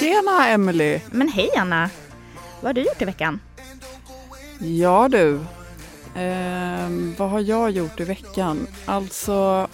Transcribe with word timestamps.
Tjena 0.00 0.48
Emily! 0.48 1.00
Men 1.10 1.28
hej 1.28 1.48
Anna! 1.56 1.90
Vad 2.60 2.68
har 2.68 2.72
du 2.74 2.80
gjort 2.80 3.02
i 3.02 3.04
veckan? 3.04 3.40
Ja 4.60 5.08
du, 5.08 5.40
Ehm, 6.18 7.14
vad 7.18 7.30
har 7.30 7.40
jag 7.40 7.70
gjort 7.70 8.00
i 8.00 8.04
veckan? 8.04 8.66
Alltså, 8.86 9.68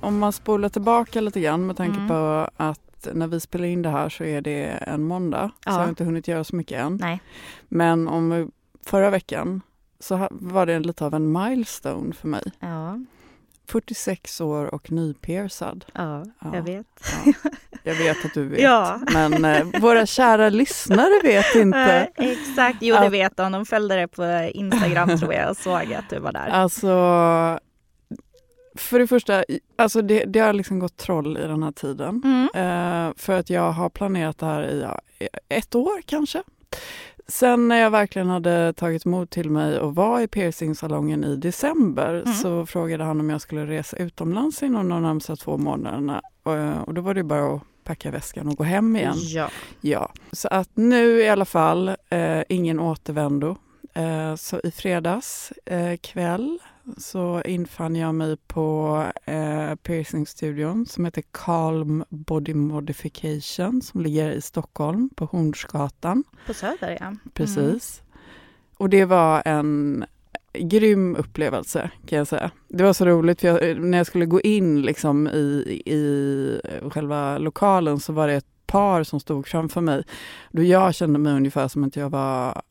om 0.00 0.18
man 0.18 0.32
spolar 0.32 0.68
tillbaka 0.68 1.20
lite 1.20 1.40
grann 1.40 1.66
med 1.66 1.76
tanke 1.76 1.96
Mm. 1.96 2.08
på 2.08 2.48
att 2.56 3.08
när 3.12 3.26
vi 3.26 3.40
spelar 3.40 3.64
in 3.66 3.82
det 3.82 3.88
här 3.88 4.08
så 4.08 4.24
är 4.24 4.40
det 4.40 4.64
en 4.64 5.02
måndag. 5.04 5.50
Så 5.54 5.70
Ja. 5.70 5.72
jag 5.72 5.78
har 5.80 5.88
inte 5.88 6.04
hunnit 6.04 6.28
göra 6.28 6.44
så 6.44 6.56
mycket 6.56 6.80
än. 6.80 6.96
Nej. 6.96 7.20
Men 7.68 8.08
om 8.08 8.50
förra 8.86 9.10
veckan 9.10 9.60
så 10.04 10.28
var 10.30 10.66
det 10.66 10.78
lite 10.78 11.04
av 11.04 11.14
en 11.14 11.32
milestone 11.32 12.14
för 12.14 12.28
mig. 12.28 12.42
Ja, 12.60 12.98
46 13.68 14.40
år 14.40 14.74
och 14.74 14.92
nypiercad. 14.92 15.84
ja, 15.94 16.24
Ja. 16.40 16.54
jag 16.54 16.62
vet. 16.62 16.86
Ja, 17.24 17.32
jag 17.82 17.94
vet 17.94 18.24
att 18.24 18.34
du 18.34 18.48
vet. 18.48 18.60
Ja. 18.60 19.00
Men 19.12 19.44
eh, 19.44 19.66
våra 19.80 20.06
kära 20.06 20.48
lyssnare 20.48 21.20
vet 21.22 21.54
inte. 21.54 22.10
Exakt, 22.16 22.78
jo 22.80 22.96
det 22.96 23.08
vet 23.08 23.36
de. 23.36 23.52
De 23.52 23.66
följde 23.66 23.96
det 23.96 24.08
på 24.08 24.50
Instagram 24.54 25.18
tror 25.18 25.34
jag 25.34 25.50
och 25.50 25.56
såg 25.56 25.94
att 25.94 26.10
du 26.10 26.18
var 26.18 26.32
där. 26.32 26.48
Alltså, 26.48 26.88
för 28.76 28.98
det 28.98 29.06
första, 29.06 29.44
alltså 29.76 30.02
det, 30.02 30.24
det 30.24 30.38
har 30.40 30.52
liksom 30.52 30.78
gått 30.78 30.96
troll 30.96 31.36
i 31.38 31.40
den 31.46 31.62
här 31.62 31.72
tiden. 31.72 32.22
Mm. 32.24 32.48
Eh, 32.54 33.12
för 33.16 33.32
att 33.38 33.50
jag 33.50 33.70
har 33.72 33.88
planerat 33.90 34.38
det 34.38 34.46
här 34.46 34.62
i 35.18 35.28
ett 35.48 35.74
år 35.74 36.02
kanske. 36.06 36.42
Sen 37.28 37.68
när 37.68 37.76
jag 37.80 37.90
verkligen 37.90 38.28
hade 38.28 38.72
tagit 38.72 39.04
mod 39.04 39.30
till 39.30 39.50
mig 39.50 39.78
och 39.78 39.94
var 39.94 40.20
i 40.20 40.26
piercingsalongen 40.28 41.24
i 41.24 41.36
december 41.36 42.14
Mm. 42.14 42.32
så 42.34 42.66
frågade 42.66 43.04
han 43.04 43.20
om 43.20 43.30
jag 43.30 43.40
skulle 43.40 43.66
resa 43.66 43.96
utomlands 43.96 44.62
inom 44.62 44.88
de 44.88 45.02
närmsta 45.02 45.36
två 45.36 45.56
månaderna. 45.56 46.22
Eh, 46.46 46.78
och 46.80 46.94
då 46.94 47.00
var 47.00 47.14
det 47.14 47.22
bara 47.24 47.54
att 47.54 47.62
packa 47.84 48.10
väskan 48.10 48.48
och 48.48 48.56
gå 48.56 48.64
hem 48.64 48.96
igen. 48.96 49.14
Ja. 49.16 49.48
Ja, 49.80 50.12
så 50.32 50.48
att 50.48 50.70
nu 50.74 51.20
i 51.22 51.28
alla 51.28 51.44
fall 51.44 51.88
eh, 52.10 52.42
ingen 52.48 52.80
återvändo. 52.80 53.56
Eh, 53.94 54.34
så 54.34 54.60
i 54.64 54.70
fredags 54.70 55.52
eh, 55.66 55.96
kväll 55.96 56.58
så 56.96 57.42
infann 57.44 57.96
jag 57.96 58.14
mig 58.14 58.36
på 58.36 59.02
eh, 59.24 59.74
piercingstudion 59.74 60.86
som 60.86 61.04
heter 61.04 61.22
Calm 61.32 62.04
Body 62.08 62.54
Modification 62.54 63.82
som 63.82 64.00
ligger 64.00 64.30
i 64.30 64.40
Stockholm 64.40 65.10
på 65.16 65.24
Hornsgatan. 65.24 66.24
På 66.46 66.54
Söder 66.54 66.98
ja. 67.00 67.14
Precis. 67.34 68.02
Och 68.76 68.88
det 68.88 69.04
var 69.04 69.42
en 69.44 70.04
grym 70.52 71.16
upplevelse 71.16 71.90
kan 72.06 72.18
jag 72.18 72.26
säga. 72.26 72.50
Det 72.68 72.84
var 72.84 72.92
så 72.92 73.04
roligt 73.04 73.40
för 73.40 73.48
jag, 73.48 73.80
när 73.80 73.98
jag 73.98 74.06
skulle 74.06 74.26
gå 74.26 74.40
in 74.40 74.82
liksom 74.82 75.28
i, 75.28 75.82
i 75.86 76.60
själva 76.90 77.38
lokalen 77.38 78.00
så 78.00 78.12
var 78.12 78.28
det 78.28 78.34
ett 78.34 78.66
par 78.66 79.02
som 79.02 79.20
stod 79.20 79.46
framför 79.46 79.80
mig. 79.80 80.04
Då 80.50 80.62
jag 80.62 80.94
kände 80.94 81.18
mig 81.18 81.32
ungefär 81.32 81.68
som 81.68 81.84
att 81.84 81.96
jag 81.96 82.10
var 82.10 82.62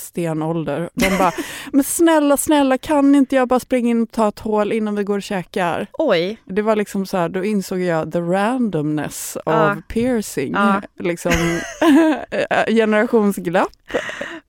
stenålder. 0.00 0.90
De 0.94 1.18
bara, 1.18 1.32
men 1.72 1.84
snälla, 1.84 2.36
snälla, 2.36 2.78
kan 2.78 3.14
inte 3.14 3.36
jag 3.36 3.48
bara 3.48 3.60
springa 3.60 3.90
in 3.90 4.02
och 4.02 4.10
ta 4.10 4.28
ett 4.28 4.38
hål 4.38 4.72
innan 4.72 4.94
vi 4.94 5.04
går 5.04 5.16
och 5.16 5.22
käkar? 5.22 5.86
Oj, 5.92 6.36
Det 6.44 6.62
var 6.62 6.76
liksom 6.76 7.06
så 7.06 7.16
här, 7.16 7.28
då 7.28 7.44
insåg 7.44 7.80
jag 7.80 8.12
the 8.12 8.18
randomness 8.20 9.36
Ja. 9.46 9.70
av 9.70 9.82
piercing. 9.88 10.52
Ja. 10.52 10.82
Liksom 10.98 11.32
generationsglapp. 12.68 13.68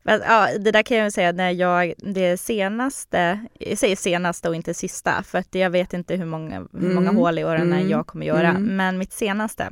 Men, 0.04 0.22
ja, 0.28 0.48
det 0.60 0.72
där 0.72 0.84
kan 0.84 0.98
jag 0.98 1.14
säga 1.14 1.32
när 1.32 1.52
jag, 1.52 1.94
det 1.98 2.38
senaste, 2.38 3.40
jag 3.60 3.78
säger 3.78 3.96
senaste 3.96 4.50
och 4.50 4.56
inte 4.56 4.74
sista 4.74 5.24
för 5.24 5.38
att 5.38 5.56
jag 5.56 5.70
vet 5.70 5.94
inte 5.94 6.16
hur 6.16 6.26
många, 6.26 6.60
hur 6.60 6.94
många 6.94 7.10
Mm. 7.10 7.16
hål 7.16 7.40
i 7.40 7.42
öronen 7.42 7.74
Mm. 7.80 7.90
jag 7.90 8.08
kommer 8.08 8.26
göra. 8.26 8.48
Mm. 8.50 8.76
Men 8.76 8.98
mitt 8.98 9.14
senaste, 9.14 9.70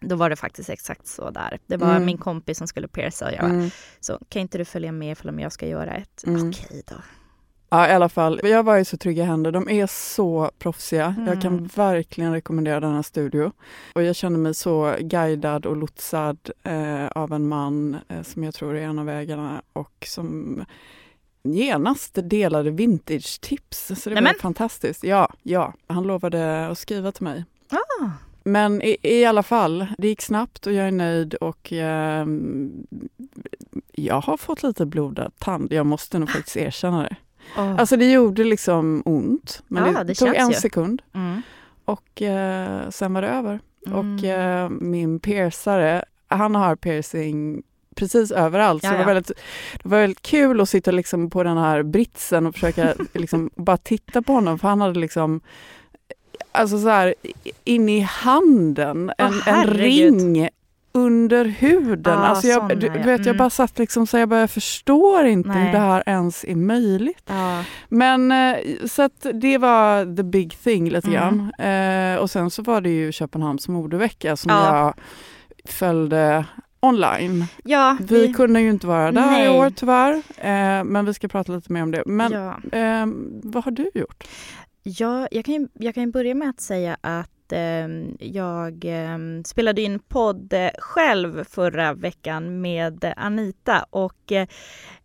då 0.00 0.16
var 0.16 0.30
det 0.30 0.36
faktiskt 0.36 0.70
exakt 0.70 1.06
så 1.06 1.30
där. 1.30 1.58
Det 1.66 1.76
var 1.76 1.90
Mm. 1.90 2.04
min 2.06 2.18
kompis 2.18 2.58
som 2.58 2.66
skulle 2.66 2.88
pierca 2.88 3.24
och 3.26 3.32
jag 3.32 3.44
Mm. 3.44 3.70
så 4.00 4.18
kan 4.28 4.42
inte 4.42 4.58
du 4.58 4.64
följa 4.64 4.92
med 4.92 5.12
ifall 5.12 5.28
om 5.28 5.40
jag 5.40 5.52
ska 5.52 5.66
göra 5.66 5.94
ett? 5.94 6.24
Mm. 6.26 6.48
Okej 6.48 6.82
då. 6.88 6.94
Ja, 7.72 7.88
i 7.88 7.92
alla 7.92 8.08
fall. 8.08 8.40
Jag 8.44 8.62
var 8.62 8.78
i 8.78 8.84
så 8.84 8.96
trygga 8.96 9.24
händer. 9.24 9.52
De 9.52 9.68
är 9.68 9.86
så 9.86 10.50
proffsiga. 10.58 11.14
Jag 11.26 11.42
kan 11.42 11.52
Mm. 11.52 11.68
verkligen 11.74 12.32
rekommendera 12.32 12.80
denna 12.80 13.02
studio. 13.02 13.52
Och 13.94 14.02
jag 14.02 14.16
känner 14.16 14.38
mig 14.38 14.54
så 14.54 14.96
guidad 15.00 15.66
och 15.66 15.76
lotsad 15.76 16.38
eh, 16.62 17.06
av 17.06 17.32
en 17.32 17.48
man 17.48 17.96
eh, 18.08 18.22
som 18.22 18.44
jag 18.44 18.54
tror 18.54 18.76
är 18.76 18.82
en 18.82 18.98
av 18.98 19.08
ägarna 19.08 19.62
och 19.72 20.04
som 20.06 20.64
genast 21.42 22.18
delade 22.22 22.70
vintage-tips. 22.70 23.92
Så 24.02 24.10
det 24.10 24.20
Nej, 24.20 24.24
var 24.32 24.40
fantastiskt. 24.40 25.04
Ja, 25.04 25.32
ja, 25.42 25.74
han 25.86 26.02
lovade 26.06 26.66
att 26.68 26.78
skriva 26.78 27.12
till 27.12 27.24
mig. 27.24 27.44
Ah, 27.70 28.08
Men 28.44 28.82
i, 28.82 28.96
i 29.02 29.24
alla 29.24 29.42
fall, 29.42 29.86
det 29.98 30.08
gick 30.08 30.22
snabbt 30.22 30.66
och 30.66 30.72
jag 30.72 30.86
är 30.86 30.90
nöjd 30.92 31.34
och 31.34 31.72
ehm, 31.72 32.72
jag 33.92 34.20
har 34.20 34.36
fått 34.36 34.62
lite 34.62 34.86
blodad 34.86 35.32
tand. 35.38 35.72
Jag 35.72 35.86
måste 35.86 36.18
nog 36.18 36.30
faktiskt 36.30 36.56
erkänna 36.56 37.02
det. 37.02 37.16
åh. 37.58 37.74
Alltså 37.80 37.96
det 37.96 38.12
gjorde 38.12 38.44
liksom 38.44 39.02
ont, 39.04 39.62
men 39.68 39.86
Ja, 39.94 39.98
det, 39.98 40.04
det 40.04 40.14
tog 40.14 40.34
en 40.36 40.48
ju. 40.48 40.54
sekund 40.54 41.02
mm. 41.14 41.42
och 41.84 42.22
eh, 42.22 42.88
sen 42.90 43.12
var 43.14 43.22
det 43.22 43.28
över. 43.28 43.60
Och 43.86 44.04
Mm. 44.04 44.24
eh, 44.64 44.68
min 44.70 45.20
piercare, 45.20 46.04
han 46.28 46.54
har 46.54 46.76
piercing 46.76 47.62
precis 47.94 48.30
överallt. 48.30 48.84
Så 48.84 48.90
det, 48.90 48.98
var 48.98 49.04
väldigt, 49.04 49.26
det 49.82 49.88
var 49.88 49.98
väldigt 49.98 50.22
kul 50.22 50.60
att 50.60 50.68
sitta 50.68 50.90
liksom 50.90 51.30
på 51.30 51.42
den 51.42 51.58
här 51.58 51.82
britsen 51.82 52.46
och 52.46 52.54
försöka 52.54 52.94
liksom 53.12 53.50
bara 53.56 53.76
titta 53.76 54.22
på 54.22 54.32
honom 54.32 54.58
för 54.58 54.68
han 54.68 54.80
hade 54.80 55.00
liksom 55.00 55.40
Alltså 56.52 56.78
så 56.78 56.88
här 56.88 57.14
in 57.64 57.88
i 57.88 58.00
handen, 58.00 59.12
en, 59.18 59.26
en 59.26 59.32
herregud. 59.44 60.14
ring 60.20 60.48
under 60.92 61.44
huden. 61.44 62.14
Ja, 62.14 62.26
alltså 62.26 62.46
jag, 62.46 62.78
du, 62.78 62.88
vet, 62.88 63.06
jag 63.06 63.20
Mm. 63.26 63.36
bara 63.36 63.50
satt 63.50 63.78
liksom 63.78 64.06
så 64.06 64.18
jag 64.18 64.28
bara 64.28 64.40
jag 64.40 64.50
förstår 64.50 65.24
inte 65.26 65.48
hur 65.48 65.60
Nej. 65.64 65.72
det 65.72 65.78
här 65.78 66.02
ens 66.06 66.44
är 66.44 66.54
möjligt. 66.54 67.22
Ja. 67.26 67.64
Men 67.88 68.32
eh, 68.32 68.56
så 68.86 69.02
att 69.02 69.26
det 69.34 69.58
var 69.58 70.16
the 70.16 70.22
big 70.22 70.58
thing 70.64 70.90
lite 70.90 71.08
Mm. 71.08 71.20
grann. 71.58 72.12
Eh, 72.14 72.20
och 72.20 72.30
sen 72.30 72.50
så 72.50 72.62
var 72.62 72.80
det 72.80 72.90
ju 72.90 73.12
Köpenhamns 73.12 73.68
modevecka 73.68 74.36
som 74.36 74.50
Ja. 74.52 74.76
jag 74.76 74.94
följde 75.72 76.44
online. 76.80 77.44
Ja, 77.64 77.96
Vi, 78.00 78.26
vi 78.26 78.34
kunde 78.34 78.60
ju 78.60 78.70
inte 78.70 78.86
vara 78.86 79.12
där 79.12 79.26
Nej. 79.26 79.46
i 79.46 79.48
år 79.48 79.70
tyvärr, 79.76 80.12
eh, 80.36 80.84
men 80.84 81.04
vi 81.04 81.14
ska 81.14 81.28
prata 81.28 81.52
lite 81.52 81.72
mer 81.72 81.82
om 81.82 81.90
det. 81.90 82.02
Men 82.06 82.32
ja. 82.32 82.78
eh, 82.78 83.06
vad 83.42 83.64
har 83.64 83.70
du 83.72 83.90
gjort? 83.94 84.24
Ja, 84.82 85.28
jag 85.30 85.44
kan 85.44 85.54
ju, 85.54 85.68
jag 85.74 85.94
kan 85.94 86.04
ju 86.04 86.10
börja 86.10 86.34
med 86.34 86.50
att 86.50 86.60
säga 86.60 86.96
att 87.00 87.52
eh, 87.52 87.88
jag 88.20 88.84
eh, 88.84 89.18
spelade 89.44 89.82
in 89.82 89.98
podd 89.98 90.52
eh, 90.52 90.70
själv 90.78 91.44
förra 91.44 91.94
veckan 91.94 92.60
med 92.60 93.14
Anita 93.16 93.86
och 93.90 94.32
eh, 94.32 94.48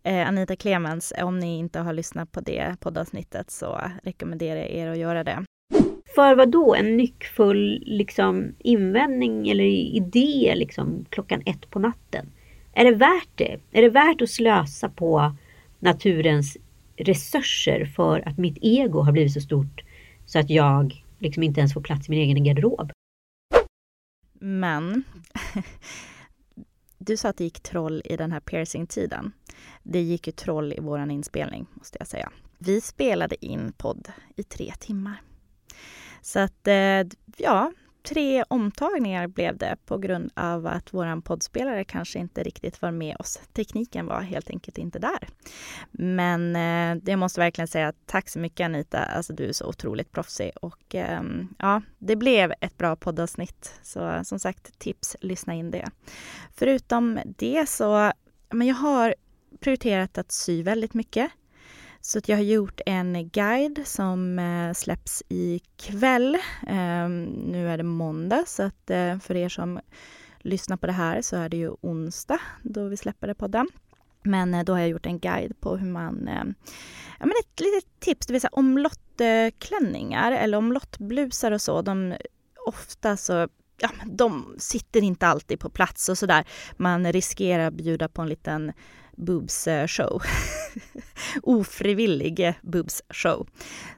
eh, 0.02 0.28
Anita 0.28 0.56
Clemens. 0.56 1.12
Om 1.22 1.38
ni 1.38 1.58
inte 1.58 1.78
har 1.78 1.92
lyssnat 1.92 2.32
på 2.32 2.40
det 2.40 2.76
poddavsnittet 2.80 3.50
så 3.50 3.80
rekommenderar 4.02 4.60
jag 4.60 4.70
er 4.70 4.88
att 4.88 4.98
göra 4.98 5.24
det. 5.24 5.44
För 6.14 6.34
vad 6.34 6.50
då? 6.50 6.74
En 6.74 6.96
nyckfull 6.96 7.82
liksom, 7.86 8.54
invändning 8.58 9.48
eller 9.48 9.64
idé 9.64 10.52
liksom, 10.56 11.04
klockan 11.10 11.42
ett 11.46 11.70
på 11.70 11.78
natten? 11.78 12.26
Är 12.72 12.84
det 12.84 12.94
värt 12.94 13.28
det? 13.34 13.58
Är 13.72 13.82
det 13.82 13.90
värt 13.90 14.22
att 14.22 14.30
slösa 14.30 14.88
på 14.88 15.36
naturens 15.78 16.56
resurser 16.96 17.84
för 17.84 18.28
att 18.28 18.38
mitt 18.38 18.58
ego 18.60 19.00
har 19.00 19.12
blivit 19.12 19.32
så 19.32 19.40
stort 19.40 19.84
så 20.26 20.38
att 20.38 20.50
jag 20.50 21.04
liksom 21.18 21.42
inte 21.42 21.60
ens 21.60 21.74
får 21.74 21.80
plats 21.80 22.08
i 22.08 22.10
min 22.10 22.20
egen 22.20 22.44
garderob? 22.44 22.92
Men 24.40 25.04
du 26.98 27.16
sa 27.16 27.28
att 27.28 27.36
det 27.36 27.44
gick 27.44 27.60
troll 27.60 28.02
i 28.04 28.16
den 28.16 28.32
här 28.32 28.40
piercing-tiden. 28.40 29.32
Det 29.82 30.00
gick 30.00 30.26
ju 30.26 30.32
troll 30.32 30.72
i 30.72 30.80
våran 30.80 31.10
inspelning, 31.10 31.66
måste 31.74 31.98
jag 31.98 32.08
säga. 32.08 32.32
Vi 32.58 32.80
spelade 32.80 33.46
in 33.46 33.72
podd 33.76 34.08
i 34.36 34.42
tre 34.42 34.72
timmar. 34.78 35.22
Så 36.22 36.38
att, 36.38 36.66
eh, 36.66 37.06
ja, 37.36 37.72
tre 38.08 38.44
omtagningar 38.48 39.26
blev 39.26 39.56
det 39.56 39.76
på 39.86 39.98
grund 39.98 40.30
av 40.34 40.66
att 40.66 40.94
våran 40.94 41.22
poddspelare 41.22 41.84
kanske 41.84 42.18
inte 42.18 42.42
riktigt 42.42 42.82
var 42.82 42.90
med 42.90 43.16
oss. 43.18 43.40
Tekniken 43.52 44.06
var 44.06 44.20
helt 44.20 44.50
enkelt 44.50 44.78
inte 44.78 44.98
där. 44.98 45.28
Men 45.90 46.56
eh, 46.56 47.02
jag 47.10 47.18
måste 47.18 47.40
verkligen 47.40 47.68
säga 47.68 47.92
tack 48.06 48.28
så 48.28 48.38
mycket 48.38 48.64
Anita. 48.64 48.98
Alltså 48.98 49.32
du 49.32 49.48
är 49.48 49.52
så 49.52 49.66
otroligt 49.66 50.12
proffsig 50.12 50.52
och 50.62 50.94
eh, 50.94 51.22
ja, 51.58 51.82
det 51.98 52.16
blev 52.16 52.52
ett 52.60 52.78
bra 52.78 52.96
poddavsnitt. 52.96 53.80
Så 53.82 54.20
som 54.24 54.38
sagt, 54.38 54.78
tips, 54.78 55.16
lyssna 55.20 55.54
in 55.54 55.70
det. 55.70 55.90
Förutom 56.56 57.20
det 57.24 57.68
så, 57.68 58.12
men 58.50 58.66
jag 58.66 58.74
har 58.74 59.14
prioriterat 59.60 60.18
att 60.18 60.32
sy 60.32 60.62
väldigt 60.62 60.94
mycket. 60.94 61.30
Så 62.06 62.18
att 62.18 62.28
jag 62.28 62.36
har 62.36 62.42
gjort 62.42 62.80
en 62.86 63.28
guide 63.28 63.82
som 63.86 64.38
eh, 64.38 64.72
släpps 64.72 65.22
ikväll. 65.28 66.38
Ehm, 66.66 67.24
nu 67.24 67.68
är 67.68 67.76
det 67.76 67.82
måndag, 67.82 68.44
så 68.46 68.62
att 68.62 68.90
eh, 68.90 69.18
för 69.18 69.36
er 69.36 69.48
som 69.48 69.80
lyssnar 70.38 70.76
på 70.76 70.86
det 70.86 70.92
här 70.92 71.22
så 71.22 71.36
är 71.36 71.48
det 71.48 71.56
ju 71.56 71.70
onsdag 71.80 72.40
då 72.62 72.88
vi 72.88 72.96
släpper 72.96 73.26
det 73.26 73.34
podden. 73.34 73.68
Men 74.22 74.54
eh, 74.54 74.64
då 74.64 74.72
har 74.72 74.80
jag 74.80 74.88
gjort 74.88 75.06
en 75.06 75.18
guide 75.18 75.60
på 75.60 75.76
hur 75.76 75.86
man... 75.86 76.28
Ja, 77.18 77.26
men 77.26 77.34
ett 77.40 77.60
litet 77.60 78.00
tips, 78.00 78.26
det 78.26 78.32
vill 78.32 78.40
säga 78.40 78.50
omlottklänningar 78.52 80.32
eller 80.32 80.58
omlottblusar 80.58 81.52
och 81.52 81.62
så. 81.62 81.82
De, 81.82 82.14
ofta 82.66 83.16
så 83.16 83.48
ja, 83.78 83.90
de 84.04 84.54
sitter 84.58 85.02
inte 85.02 85.26
alltid 85.26 85.60
på 85.60 85.70
plats 85.70 86.08
och 86.08 86.18
sådär. 86.18 86.44
Man 86.76 87.12
riskerar 87.12 87.66
att 87.66 87.74
bjuda 87.74 88.08
på 88.08 88.22
en 88.22 88.28
liten 88.28 88.72
boobs 89.16 89.68
show. 89.86 90.22
Ofrivillig 91.42 92.54
boobs 92.62 93.02
show. 93.10 93.46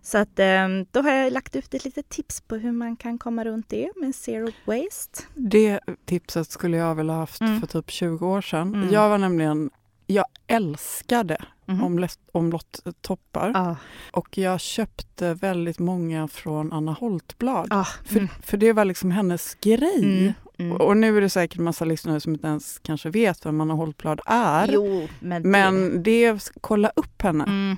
Så 0.03 0.19
att 0.19 0.39
ehm, 0.39 0.87
då 0.91 1.01
har 1.03 1.11
jag 1.13 1.33
lagt 1.33 1.57
ut 1.57 1.75
ett 1.75 1.85
litet 1.85 2.09
tips 2.09 2.41
på 2.41 2.57
hur 2.57 2.73
man 2.73 2.97
kan 2.97 3.19
komma 3.19 3.45
runt 3.45 3.69
det 3.69 3.91
med 3.97 4.15
zero 4.15 4.51
waste. 4.65 5.23
Det 5.35 5.81
tipset 6.07 6.51
skulle 6.51 6.77
jag 6.77 6.95
väl 6.95 7.09
ha 7.11 7.17
haft 7.17 7.41
Mm. 7.41 7.61
för 7.61 7.67
typ 7.67 7.91
20 7.91 8.27
år 8.27 8.41
sedan. 8.43 8.75
Mm. 8.75 8.91
Jag 8.93 9.09
var 9.09 9.19
nämligen, 9.19 9.71
jag 10.07 10.25
älskade 10.47 11.37
Mhm. 11.67 11.85
omlott- 11.85 12.19
omlotttoppar 12.33 13.51
Ja. 13.55 13.77
och 14.13 14.39
jag 14.39 14.61
köpte 14.61 15.35
väldigt 15.35 15.79
många 15.79 16.29
från 16.29 16.73
Anna 16.73 16.93
Holtblad. 16.93 17.85
För, 18.05 18.17
Mm. 18.17 18.29
för 18.43 18.57
det 18.57 18.73
var 18.73 18.85
liksom 18.85 19.11
hennes 19.11 19.55
grej. 19.55 20.21
Mm. 20.21 20.33
Mm. 20.59 20.77
Och 20.77 20.97
nu 20.97 21.17
är 21.17 21.21
det 21.21 21.31
säkert 21.31 21.59
massa 21.61 21.85
lyssnare 21.85 22.21
som 22.21 22.33
inte 22.33 22.47
ens 22.47 22.79
kanske 22.83 23.11
vet 23.11 23.47
vem 23.47 23.61
Anna 23.61 23.75
Holtblad 23.75 24.21
är. 24.27 24.69
Jo, 24.73 25.09
men, 25.21 25.43
det- 25.43 25.49
Men 25.49 26.03
det, 26.03 26.51
kolla 26.61 26.91
upp 26.97 27.23
henne. 27.23 27.45
Mm. 27.45 27.77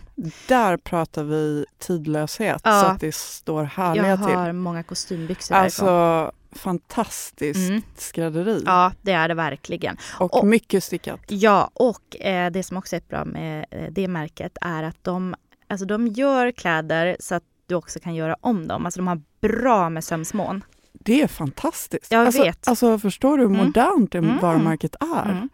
Där 0.49 0.77
pratar 0.77 1.25
vi 1.25 1.65
tidlöshet 1.79 2.61
Ja. 2.65 2.81
så 2.83 2.87
att 2.87 3.01
det 3.01 3.15
står 3.15 3.65
härliga 3.65 4.09
Jag 4.09 4.27
till. 4.27 4.37
har 4.37 4.53
många 4.53 4.83
kostymbyxor 4.83 5.55
därifrån. 5.55 5.89
Alltså 5.89 6.33
fantastiskt 6.53 7.71
Mm. 7.71 7.83
skrädderi. 7.97 8.63
Ja, 8.67 8.93
det 9.03 9.13
är 9.13 9.29
det 9.29 9.35
verkligen. 9.35 9.97
Och, 10.19 10.39
Och- 10.39 10.47
mycket 10.47 10.85
stickat. 10.85 11.21
Ja, 11.29 11.71
och 11.75 12.21
eh, 12.21 12.51
det 12.51 12.63
som 12.63 12.77
också 12.77 12.97
är 12.97 13.03
bra 13.09 13.25
med 13.25 13.67
eh, 13.71 13.91
det 13.91 14.09
märket 14.09 14.59
är 14.61 14.83
att 14.83 14.97
de, 15.05 15.35
alltså 15.69 15.87
de 15.87 16.07
gör 16.07 16.51
kläder 16.51 17.17
så 17.21 17.35
att 17.35 17.43
du 17.67 17.75
också 17.75 17.99
kan 18.01 18.15
göra 18.15 18.37
om 18.41 18.69
dem. 18.69 18.85
Alltså 18.85 19.01
de 19.01 19.07
har 19.09 19.21
bra 19.41 19.91
med 19.91 20.05
sömsmån. 20.05 20.65
Det 21.05 21.23
är 21.23 21.27
fantastiskt. 21.29 22.13
Jag 22.13 22.27
alltså, 22.27 22.43
vet. 22.43 22.69
Alltså 22.69 22.99
förstår 22.99 23.39
du 23.39 23.43
hur 23.43 23.55
Mm. 23.55 23.67
modernt 23.67 24.13
det 24.13 24.19
Mm. 24.19 24.39
varumärket 24.39 24.95
är? 25.01 25.31
Mm. 25.33 25.49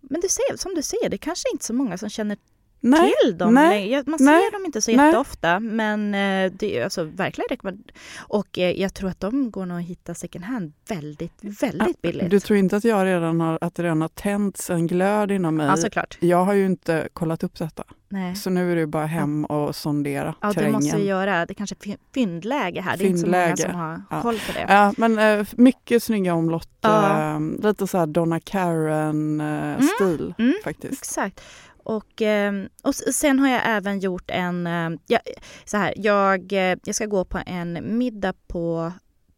Men 0.00 0.20
du 0.20 0.28
ser, 0.28 0.56
som 0.56 0.74
du 0.74 0.82
säger, 0.82 1.08
det 1.08 1.18
kanske 1.18 1.48
inte 1.52 1.64
så 1.64 1.72
många 1.74 1.98
som 1.98 2.08
känner 2.10 2.36
Nej, 2.82 3.12
till 3.24 3.38
dem. 3.38 3.54
nej. 3.54 4.02
Man 4.06 4.16
nej, 4.20 4.42
ser 4.42 4.52
dem 4.52 4.66
inte 4.66 4.82
så 4.82 4.90
jätteofta, 4.90 5.60
men 5.60 6.14
eh, 6.14 6.52
det 6.52 6.78
är 6.78 6.84
alltså 6.84 7.04
verkligen 7.04 7.46
rekommend. 7.50 7.92
Och 8.18 8.58
eh, 8.58 8.70
jag 8.80 8.94
tror 8.94 9.10
att 9.10 9.20
de 9.20 9.50
går 9.50 9.66
nog 9.66 9.78
att 9.78 9.84
hitta 9.84 10.14
second 10.14 10.44
hand 10.44 10.72
väldigt, 10.88 11.32
väldigt 11.62 12.02
billigt. 12.02 12.30
du 12.30 12.40
tror 12.40 12.58
inte 12.58 12.76
att 12.76 12.84
jag 12.84 13.06
redan 13.06 13.40
har, 13.40 13.58
att 13.60 13.74
det 13.74 13.82
redan 13.82 14.00
har 14.00 14.08
tänts 14.08 14.70
en 14.70 14.86
glöd 14.86 15.30
inom 15.30 15.56
mig? 15.56 15.66
Ja, 15.66 15.76
såklart. 15.76 16.16
Jag 16.20 16.44
har 16.44 16.54
ju 16.54 16.66
inte 16.66 17.08
kollat 17.12 17.42
upp 17.44 17.58
detta. 17.58 17.84
Nej. 18.12 18.36
Så 18.36 18.50
nu 18.50 18.72
är 18.72 18.76
det 18.76 18.86
bara 18.86 19.06
hem 19.06 19.44
och 19.44 19.76
sondera 19.76 20.34
Ja, 20.40 20.48
det 20.48 20.54
terrängen. 20.54 20.72
måste 20.74 20.96
vi 20.96 21.04
göra. 21.06 21.46
Det 21.46 21.54
kanske 21.54 21.76
är 21.80 21.84
fy- 21.84 21.96
fyndläge 22.14 22.80
här. 22.80 22.96
Det 22.96 23.04
är 23.04 23.08
inte 23.08 23.20
så 23.20 23.26
många 23.26 23.46
Fyndläge. 23.46 23.70
som 23.70 23.80
har 23.80 24.02
Ja. 24.10 24.22
koll 24.22 24.34
på 24.46 24.52
det. 24.52 24.66
Ja, 24.68 24.92
men 24.96 25.18
eh, 25.18 25.46
mycket 25.56 26.02
snygga 26.02 26.34
omlott. 26.34 26.68
Ja. 26.80 27.38
Lite 27.62 27.86
så 27.86 27.98
här 27.98 28.06
Donna 28.06 28.40
Karen-stil 28.40 30.34
mm. 30.38 30.54
faktiskt. 30.64 30.92
Exakt. 30.92 31.40
Och, 31.84 32.22
ehm, 32.22 32.68
och 32.82 32.94
sen 32.94 33.38
har 33.38 33.48
jag 33.48 33.62
även 33.64 34.00
gjort 34.00 34.30
en... 34.30 34.66
Ehm, 34.66 34.98
ja, 35.06 35.18
så 35.64 35.76
här, 35.76 35.94
jag, 35.96 36.52
eh, 36.52 36.78
jag 36.84 36.94
ska 36.94 37.06
gå 37.06 37.24
på 37.24 37.42
en 37.46 37.98
middag 37.98 38.34
på 38.46 38.92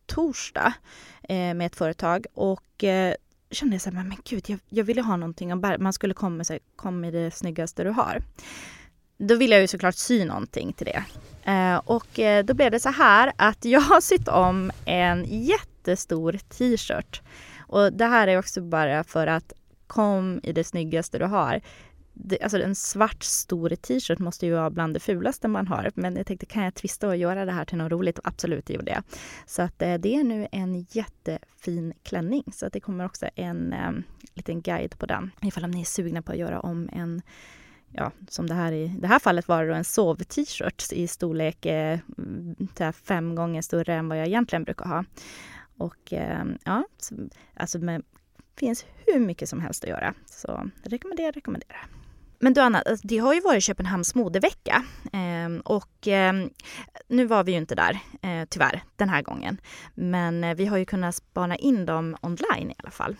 torsdag 0.06 0.72
eh, 1.28 1.54
med 1.54 1.62
ett 1.66 1.76
företag 1.76 2.26
och 2.34 2.84
eh, 2.84 3.14
kände 3.50 3.74
jag 3.74 3.82
så 3.82 3.90
här, 3.90 3.94
men, 3.94 4.08
men 4.08 4.18
gud, 4.24 4.44
jag, 4.46 4.58
jag 4.68 4.84
ville 4.84 5.02
ha 5.02 5.16
någonting 5.16 5.52
att 5.52 5.60
bära. 5.60 5.78
Man 5.78 5.92
skulle 5.92 6.14
komma 6.14 6.44
och 6.50 6.76
kom 6.76 7.00
med 7.00 7.12
det 7.12 7.30
snyggaste 7.30 7.84
du 7.84 7.90
har. 7.90 8.22
Då 9.18 9.34
ville 9.34 9.54
jag 9.54 9.62
ju 9.62 9.68
såklart 9.68 9.94
sy 9.94 10.24
någonting 10.24 10.72
till 10.72 10.86
det. 10.86 11.04
Eh, 11.50 11.76
och 11.76 12.18
eh, 12.18 12.44
då 12.44 12.54
blev 12.54 12.70
det 12.70 12.80
så 12.80 12.88
här 12.88 13.32
att 13.37 13.64
jag 13.64 13.80
har 13.80 14.00
sytt 14.00 14.28
om 14.28 14.70
en 14.84 15.25
jättestor 15.25 16.32
t-shirt. 16.32 17.22
Och 17.66 17.92
det 17.92 18.06
här 18.06 18.28
är 18.28 18.38
också 18.38 18.61
bara 18.61 19.04
för 19.04 19.26
att 19.26 19.52
kom 19.87 20.40
i 20.42 20.52
det 20.52 20.64
snyggaste 20.64 21.18
du 21.18 21.25
har. 21.25 21.61
Det, 22.14 22.42
alltså 22.42 22.62
en 22.62 22.75
svart 22.75 23.23
stor 23.23 23.69
t-shirt 23.69 24.19
måste 24.19 24.47
ju 24.47 24.54
vara 24.54 24.71
bland 24.71 24.95
det 24.95 25.00
fulaste 25.00 25.49
man 25.49 25.66
har. 25.66 25.90
Men 25.95 26.16
jag 26.16 26.26
tänkte, 26.26 26.47
kan 26.47 26.64
jag 26.64 26.75
twista 26.75 27.09
och 27.09 27.16
göra 27.16 27.45
det 27.45 27.52
här 27.52 27.64
till 27.64 27.78
något 27.78 27.92
roligt? 27.92 28.19
Och 28.19 28.28
absolut, 28.28 28.66
det 28.66 28.75
gjorde 28.75 28.90
jag. 28.90 29.02
Så 29.47 29.62
att 29.62 29.83
eh, 29.83 29.95
det 29.95 30.14
är 30.14 30.25
nu 30.25 30.49
en 30.52 30.81
jättefin 30.81 31.95
klänning. 32.02 32.45
Så 32.52 32.66
att 32.66 32.73
det 32.73 32.81
kommer 32.81 33.04
också 33.04 33.28
en 33.35 33.73
eh, 33.73 33.90
liten 34.35 34.61
guide 34.61 34.99
på 34.99 35.07
den. 35.07 35.31
Ifall 35.42 35.71
ni 35.71 35.81
är 35.81 35.85
sugna 35.85 36.23
på 36.23 36.33
att 36.33 36.38
göra 36.38 36.61
om 36.61 36.88
en 36.92 37.23
Ja, 37.95 38.11
som 38.28 38.47
det 38.47 38.54
här 38.54 38.73
i 38.73 38.97
det 38.99 39.07
här 39.07 39.19
fallet 39.19 39.49
var 39.49 39.62
det 39.62 39.69
då 39.69 39.75
en 39.75 39.85
sov-t-shirt 39.85 40.92
i 40.92 41.09
storlek 41.09 41.66
eh, 41.66 41.99
fem 42.92 43.35
gånger 43.35 43.62
större 43.62 43.95
än 43.95 44.09
vad 44.09 44.19
jag 44.19 44.26
egentligen 44.26 44.64
brukar 44.64 44.85
ha. 44.85 45.04
Och 45.76 46.12
eh, 46.12 46.45
ja, 46.64 46.85
så, 46.99 47.14
alltså 47.54 47.78
med, 47.78 48.02
finns 48.57 48.87
hur 49.07 49.21
mycket 49.21 49.49
som 49.49 49.61
helst 49.61 49.85
att 49.85 49.90
göra. 49.90 50.14
Så 50.26 50.71
rekommenderar, 50.83 51.33
rekommenderar. 51.33 51.87
Men 52.42 52.54
du 52.54 52.61
Anna, 52.61 52.82
det 53.02 53.18
har 53.18 53.34
ju 53.34 53.40
varit 53.40 53.64
Köpenhamns 53.64 54.14
modevecka 54.14 54.84
eh, 55.12 55.61
och 55.64 56.08
eh, 56.08 56.32
nu 57.08 57.26
var 57.26 57.44
vi 57.44 57.52
ju 57.52 57.58
inte 57.58 57.75
där 57.75 57.99
eh, 58.22 58.49
tyvärr 58.50 58.82
den 58.96 59.08
här 59.08 59.22
gången. 59.22 59.61
Men 59.94 60.44
eh, 60.44 60.54
vi 60.54 60.66
har 60.66 60.76
ju 60.76 60.84
kunnat 60.84 61.14
spana 61.14 61.56
in 61.56 61.87
dem 61.87 62.16
online 62.20 62.70
i 62.70 62.75
alla 62.78 62.90
fall. 62.90 63.16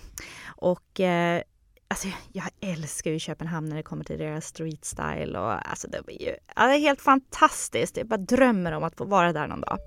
Och 0.47 1.01
eh, 1.01 1.43
Alltså, 1.89 2.09
jag 2.33 2.45
älskar 2.61 3.11
ju 3.11 3.19
Köpenhamn 3.19 3.69
när 3.69 3.77
det 3.77 3.83
kommer 3.83 4.05
till 4.05 4.19
deras 4.19 4.47
street 4.47 4.85
style 4.85 5.39
och 5.39 5.71
alltså 5.71 5.89
det 5.89 5.97
är 5.97 6.23
ju 6.23 6.35
ja, 6.57 6.67
det 6.67 6.75
är 6.75 6.79
helt 6.79 7.01
fantastiskt. 7.01 7.97
Jag 7.97 8.07
bara 8.07 8.17
drömmer 8.17 8.73
om 8.73 8.85
att 8.85 8.97
få 8.97 9.05
vara 9.05 9.33
där 9.33 9.47
någon 9.47 9.61
dag. 9.61 9.79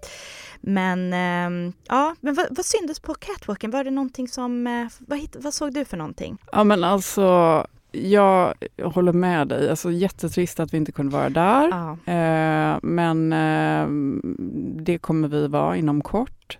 Men 0.61 1.13
eh, 1.13 1.73
ja, 1.87 2.15
men 2.19 2.33
vad, 2.33 2.47
vad 2.49 2.65
syntes 2.65 2.99
på 2.99 3.13
catwalken? 3.13 3.71
Var 3.71 3.83
det 3.83 3.91
någonting 3.91 4.27
som, 4.27 4.67
eh, 4.67 4.87
vad, 4.99 5.19
vad 5.35 5.53
såg 5.53 5.73
du 5.73 5.85
för 5.85 5.97
någonting? 5.97 6.37
Ja 6.51 6.63
men 6.63 6.83
alltså, 6.83 7.67
jag 7.95 8.53
håller 8.83 9.13
med 9.13 9.47
dig. 9.47 9.69
Alltså 9.69 9.91
jättetrist 9.91 10.59
att 10.59 10.73
vi 10.73 10.77
inte 10.77 10.91
kunde 10.91 11.13
vara 11.17 11.29
där. 11.29 11.67
Ja. 11.69 12.13
Eh, 12.13 12.77
men 12.81 13.33
eh, 13.33 13.87
det 14.83 14.97
kommer 14.97 15.27
vi 15.27 15.47
vara 15.47 15.77
inom 15.77 16.01
kort. 16.01 16.57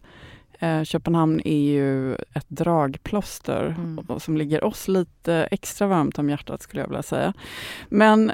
Eh, 0.60 0.84
Köpenhamn 0.84 1.42
är 1.46 1.72
ju 1.72 2.16
ett 2.16 2.46
dragplåster 2.48 3.76
Mm. 3.78 4.20
som 4.20 4.38
ligger 4.38 4.64
oss 4.64 4.88
lite 4.88 5.48
extra 5.52 5.88
varmt 5.88 6.20
om 6.20 6.30
hjärtat 6.30 6.62
skulle 6.62 6.82
jag 6.82 6.88
vilja 6.88 7.04
säga. 7.04 7.34
Men 7.90 8.32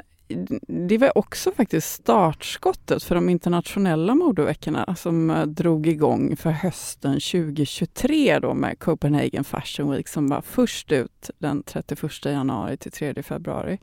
det 0.88 0.98
var 0.98 1.18
också 1.18 1.52
faktiskt 1.52 1.92
startskottet 1.92 3.02
för 3.02 3.14
de 3.14 3.28
internationella 3.28 4.14
modeveckorna 4.14 4.96
som 4.96 5.30
eh, 5.30 5.42
drog 5.42 5.86
igång 5.86 6.36
för 6.36 6.50
hösten 6.50 7.12
2023 7.12 8.38
då 8.38 8.54
med 8.54 8.78
Copenhagen 8.78 9.44
Fashion 9.44 9.90
Week 9.90 10.08
som 10.08 10.28
var 10.28 10.40
först 10.40 10.92
ut 10.92 11.30
den 11.38 11.62
31 11.62 12.24
januari 12.24 12.76
till 12.76 12.92
3 12.92 13.22
februari. 13.22 13.78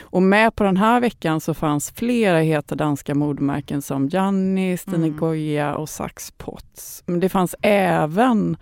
Och 0.00 0.22
med 0.22 0.54
på 0.54 0.64
den 0.64 0.76
här 0.76 1.00
veckan 1.00 1.40
så 1.40 1.54
fanns 1.54 1.90
flera 1.90 2.38
heta 2.38 2.74
danska 2.74 3.14
modemärken 3.14 3.82
som 3.82 4.08
Gianni, 4.08 4.76
Stine 4.76 4.96
Mm. 4.96 5.16
Goya 5.16 5.76
och 5.76 5.88
Saks 5.88 6.30
Potts. 6.30 7.02
Men 7.06 7.20
det 7.20 7.28
fanns 7.28 7.54
även 7.62 8.56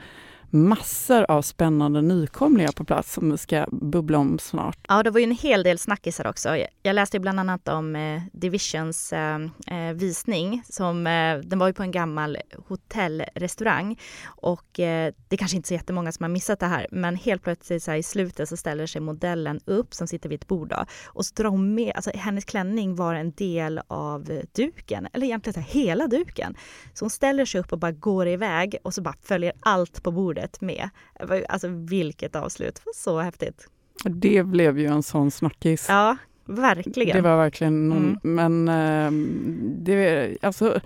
massor 0.55 1.25
av 1.31 1.43
spännande 1.43 2.03
nykomlingar 2.03 2.73
på 2.73 2.85
plats 2.85 3.13
som 3.13 3.31
vi 3.31 3.39
ska 3.39 3.67
bubbla 3.73 4.19
om 4.19 4.39
snart. 4.39 4.79
Ja, 4.89 5.03
det 5.03 5.11
var 5.11 5.19
ju 5.21 5.25
en 5.25 5.31
hel 5.31 5.63
del 5.63 5.79
snackisar 5.79 6.27
också. 6.27 6.57
Jag- 6.83 6.95
läste 6.95 7.21
bland 7.21 7.41
annat 7.41 7.69
om 7.69 7.97
eh, 7.97 8.23
Divisions 8.33 9.13
eh, 9.13 9.39
eh, 9.67 9.95
visning. 9.95 10.63
Som, 10.69 11.07
eh, 11.07 11.37
den 11.39 11.59
var 11.59 11.67
ju 11.67 11.73
på 11.73 11.83
en 11.83 11.91
gammal 11.91 12.39
hotellrestaurang. 12.69 13.99
Och 14.27 14.81
eh, 14.81 15.13
det 15.29 15.35
är 15.35 15.37
kanske 15.37 15.57
inte 15.57 15.69
så 15.69 15.75
jättemånga 15.75 16.13
som 16.13 16.25
har 16.25 16.29
missat 16.29 16.61
det 16.61 16.67
här. 16.67 16.87
Men 16.91 17.17
helt 17.17 17.43
plötsligt 17.43 17.83
så 17.83 17.91
här, 17.91 17.99
i 17.99 18.03
slutet 18.03 18.49
så 18.49 18.57
ställer 18.57 18.87
sig 18.87 19.01
modellen 19.01 19.61
upp 19.65 19.95
som 19.95 20.07
sitter 20.07 20.29
vid 20.29 20.41
ett 20.41 20.49
bord. 20.49 20.69
Då, 20.69 20.85
och 21.07 21.27
så 21.27 21.35
drar 21.35 21.49
hon 21.51 21.75
med, 21.75 21.93
alltså 21.95 22.11
hennes 22.15 22.45
klänning 22.45 22.95
var 22.97 23.15
en 23.15 23.33
del 23.33 23.81
av 23.87 24.41
duken. 24.53 25.09
Eller 25.13 25.27
egentligen 25.27 25.55
så 25.55 25.61
här, 25.61 25.69
hela 25.81 26.07
duken. 26.07 26.55
Så 26.95 27.05
hon 27.05 27.11
ställer 27.11 27.45
sig 27.45 27.61
upp 27.61 27.73
och 27.73 27.79
bara 27.79 27.93
går 27.93 28.29
iväg 28.29 28.77
och 28.85 28.95
så 28.95 29.03
bara 29.03 29.15
följer 29.23 29.53
allt 29.61 30.03
på 30.03 30.11
bordet 30.11 30.44
med. 30.61 30.89
Var 31.21 31.37
ju- 31.37 31.45
Alltså 31.49 31.69
vilket 31.69 32.37
avslut, 32.37 32.75
det 32.75 32.83
var 32.87 32.93
så 32.95 33.21
häftigt. 33.21 33.69
Det 34.05 34.43
blev 34.47 34.79
ju 34.79 34.87
en 34.87 35.03
sån 35.03 35.31
snackis. 35.31 35.87
Ja, 35.89 36.17
verkligen. 36.47 37.17
Det 37.17 37.23
var 37.29 37.37
verkligen 37.37 37.89
någon, 37.89 38.19
men 38.23 38.69
ehm, 38.69 39.75
det, 39.85 40.37
alltså, 40.43 40.81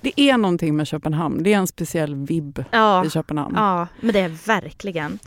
det 0.00 0.20
är 0.20 0.36
någonting 0.38 0.76
med 0.76 0.86
Köpenhamn. 0.86 1.42
Det 1.42 1.52
är 1.52 1.58
en 1.58 1.66
speciell 1.66 2.14
vibb 2.14 2.64
ja, 2.70 3.04
i 3.06 3.10
Köpenhamn. 3.10 3.54
ja, 3.56 3.88
men 4.00 4.12
det 4.12 4.20
är 4.20 4.46
verkligen. 4.46 5.18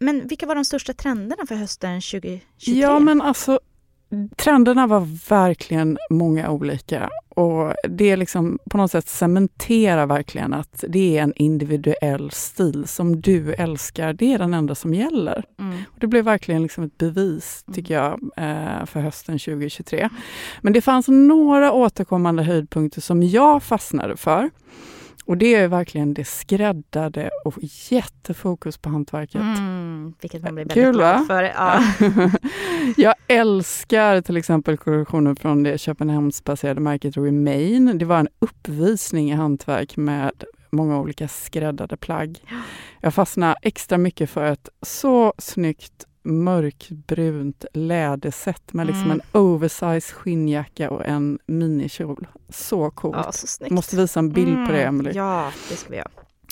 Men 0.00 0.28
vilka 0.28 0.46
var 0.46 0.54
de 0.54 0.64
största 0.64 0.92
trenderna 0.92 1.46
för 1.48 1.54
hösten 1.54 2.00
2023? 2.00 2.40
Ja, 2.80 2.98
men 2.98 3.20
alltså 3.22 3.60
trenderna 4.36 4.86
var 4.86 5.28
verkligen 5.28 5.98
många 6.10 6.50
olika 6.50 7.10
och 7.34 7.74
det 7.88 8.16
liksom 8.16 8.58
på 8.70 8.76
något 8.76 8.90
sätt 8.90 9.08
cementerar 9.08 10.06
verkligen 10.06 10.54
att 10.54 10.84
det 10.88 11.18
är 11.18 11.22
en 11.22 11.32
individuell 11.36 12.30
stil 12.30 12.84
som 12.86 13.20
du 13.20 13.52
älskar. 13.52 14.12
Det 14.12 14.32
är 14.32 14.38
den 14.38 14.54
enda 14.54 14.74
som 14.74 14.94
gäller. 14.94 15.44
Mm. 15.58 15.78
Och 15.86 16.00
det 16.00 16.06
blev 16.06 16.24
verkligen 16.24 16.62
liksom 16.62 16.84
ett 16.84 16.98
bevis, 16.98 17.64
tycker 17.72 17.94
jag, 17.94 18.12
eh, 18.36 18.86
för 18.86 19.00
hösten 19.00 19.38
2023. 19.38 20.08
Men 20.60 20.72
det 20.72 20.80
fanns 20.80 21.08
några 21.08 21.72
återkommande 21.72 22.42
höjdpunkter 22.42 23.00
som 23.00 23.22
jag 23.22 23.62
fastnade 23.62 24.16
för. 24.16 24.50
Och 25.24 25.36
det 25.36 25.54
är 25.54 25.68
verkligen 25.68 26.14
det 26.14 26.24
skräddade 26.24 27.30
och 27.44 27.54
jättefokus 27.90 28.78
på 28.78 28.90
hantverket. 28.90 29.40
Mm, 29.40 30.14
vilket 30.20 30.42
man 30.42 30.54
blir 30.54 30.64
väldigt 30.64 30.84
Kul, 30.84 30.94
glad 30.94 31.26
för. 31.26 31.42
Ja. 31.42 31.82
jag 32.96 33.14
älskar 33.28 34.20
till 34.20 34.36
exempel 34.36 34.76
kollektionen 34.76 35.36
från 35.36 35.62
det 35.62 35.78
Köpenhamnsbaserade 35.80 36.80
märket 36.80 37.16
Remain. 37.16 37.98
Det 37.98 38.04
var 38.04 38.18
en 38.18 38.28
uppvisning 38.38 39.30
i 39.30 39.34
hantverk 39.34 39.96
med 39.96 40.44
många 40.70 41.00
olika 41.00 41.28
skräddade 41.28 41.96
plagg. 41.96 42.38
Jag 43.00 43.14
fastnade 43.14 43.54
extra 43.62 43.98
mycket 43.98 44.30
för 44.30 44.44
ett 44.44 44.68
så 44.82 45.34
snyggt 45.38 46.06
mörkbrunt 46.22 47.64
läderset 47.72 48.72
med 48.72 48.86
liksom 48.86 49.04
Mm. 49.04 49.20
en 49.32 49.40
oversized 49.40 50.02
skinnjacka 50.16 50.90
och 50.90 51.06
en 51.06 51.38
minikjol. 51.46 52.26
Så 52.48 52.90
coolt. 52.90 53.16
ja, 53.24 53.32
så. 53.32 53.66
Måste 53.70 53.96
visa 53.96 54.20
en 54.20 54.30
bild 54.30 54.66
på 54.66 54.72
det, 54.72 54.82
Mm, 54.82 54.88
Emelie. 54.94 55.12
Ja, 55.16 55.52
det 55.70 55.76
ska 55.76 55.90
vi 55.90 55.96
göra. 55.96 56.08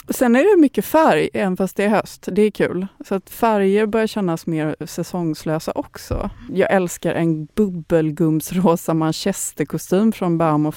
Sen 0.08 0.36
är 0.36 0.56
det 0.56 0.60
mycket 0.60 0.84
färg, 0.84 1.28
även 1.32 1.56
fast 1.56 1.76
det 1.76 1.84
är 1.84 1.88
höst. 1.88 2.28
Det 2.32 2.42
är 2.42 2.50
kul. 2.50 2.86
Så 3.06 3.14
att 3.14 3.30
färger 3.30 3.86
börjar 3.86 4.06
kännas 4.06 4.46
mer 4.46 4.76
säsongslösa 4.86 5.72
också. 5.74 6.30
Jag 6.52 6.72
älskar 6.72 7.14
en 7.14 7.44
bubbelgumsrosa 7.54 8.94
manchesterkostym 8.94 10.12
från 10.12 10.38
Baum 10.38 10.66
och. 10.66 10.74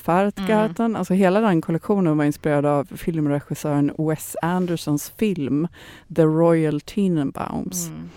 Mm. 0.80 0.96
Alltså 0.96 1.14
hela 1.14 1.40
den 1.40 1.62
kollektionen 1.62 2.18
var 2.18 2.26
inspirerad 2.26 2.66
av 2.66 2.86
filmregissören 2.96 3.92
Wes 3.98 4.36
Andersons 4.42 5.10
film 5.18 5.68
The 6.16 6.24
Royal 6.24 6.82
Tenenbaums. 6.82 7.88
Mm. 7.88 8.10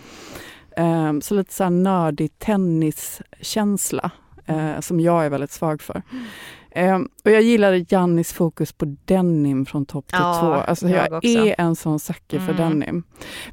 Ehm, 0.77 1.21
så 1.21 1.35
lite 1.35 1.53
så 1.55 1.63
här 1.65 1.71
nördig 1.71 2.39
tenniskänsla 2.39 4.11
eh, 4.47 4.81
som 4.81 5.01
jag 5.01 5.25
är 5.25 5.31
väldigt 5.31 5.51
svag 5.51 5.83
för. 5.83 6.03
Ehm, 6.71 7.09
och 7.25 7.31
jag 7.31 7.43
gillade 7.43 7.85
Jannis 7.89 8.33
fokus 8.33 8.73
på 8.73 8.97
denim 9.05 9.67
från 9.67 9.87
topp 9.87 10.07
till 10.09 10.19
Ja, 10.21 10.41
tå. 10.41 10.53
Alltså 10.71 10.89
jag, 10.89 11.09
jag 11.25 11.25
är 11.25 11.55
en 11.59 11.77
sån 11.77 11.99
sucker 12.01 12.39
för 12.39 12.53
Mm. 12.53 12.57
denim. 12.81 13.03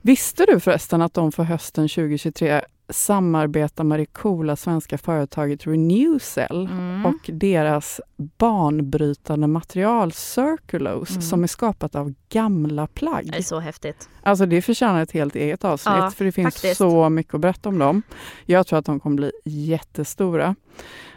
Visste 0.02 0.46
du 0.46 0.60
förresten 0.60 1.02
att 1.02 1.14
de 1.14 1.32
för 1.32 1.44
hösten 1.44 1.88
2023 1.90 2.62
samarbetar 2.94 3.84
med 3.84 4.00
det 4.00 4.06
coola 4.06 4.56
svenska 4.56 4.98
företaget 4.98 5.68
Renewcell 5.68 6.66
Mm. 6.72 7.06
och 7.06 7.30
deras 7.34 8.02
banbrytande 8.18 9.48
material 9.48 10.12
Circulose 10.12 11.12
Mm. 11.14 11.22
som 11.22 11.44
är 11.44 11.48
skapat 11.48 11.96
av 11.96 12.14
gamla 12.30 12.88
plagg. 12.88 13.30
Det 13.32 13.38
är 13.38 13.42
så 13.42 13.60
häftigt. 13.60 14.10
Alltså 14.24 14.46
det 14.46 14.62
förtjänar 14.62 15.04
ett 15.04 15.12
helt 15.12 15.36
eget 15.36 15.64
avsnitt 15.64 15.96
Ja, 15.98 16.12
för 16.12 16.26
det 16.26 16.32
finns 16.32 16.56
faktiskt. 16.56 16.78
så 16.78 17.10
mycket 17.10 17.34
att 17.34 17.42
berätta 17.42 17.70
om 17.70 17.80
dem. 17.80 18.02
Jag 18.46 18.68
tror 18.68 18.80
att 18.80 18.86
de 18.86 19.00
kommer 19.00 19.16
bli 19.16 19.32
jättestora. 19.46 20.56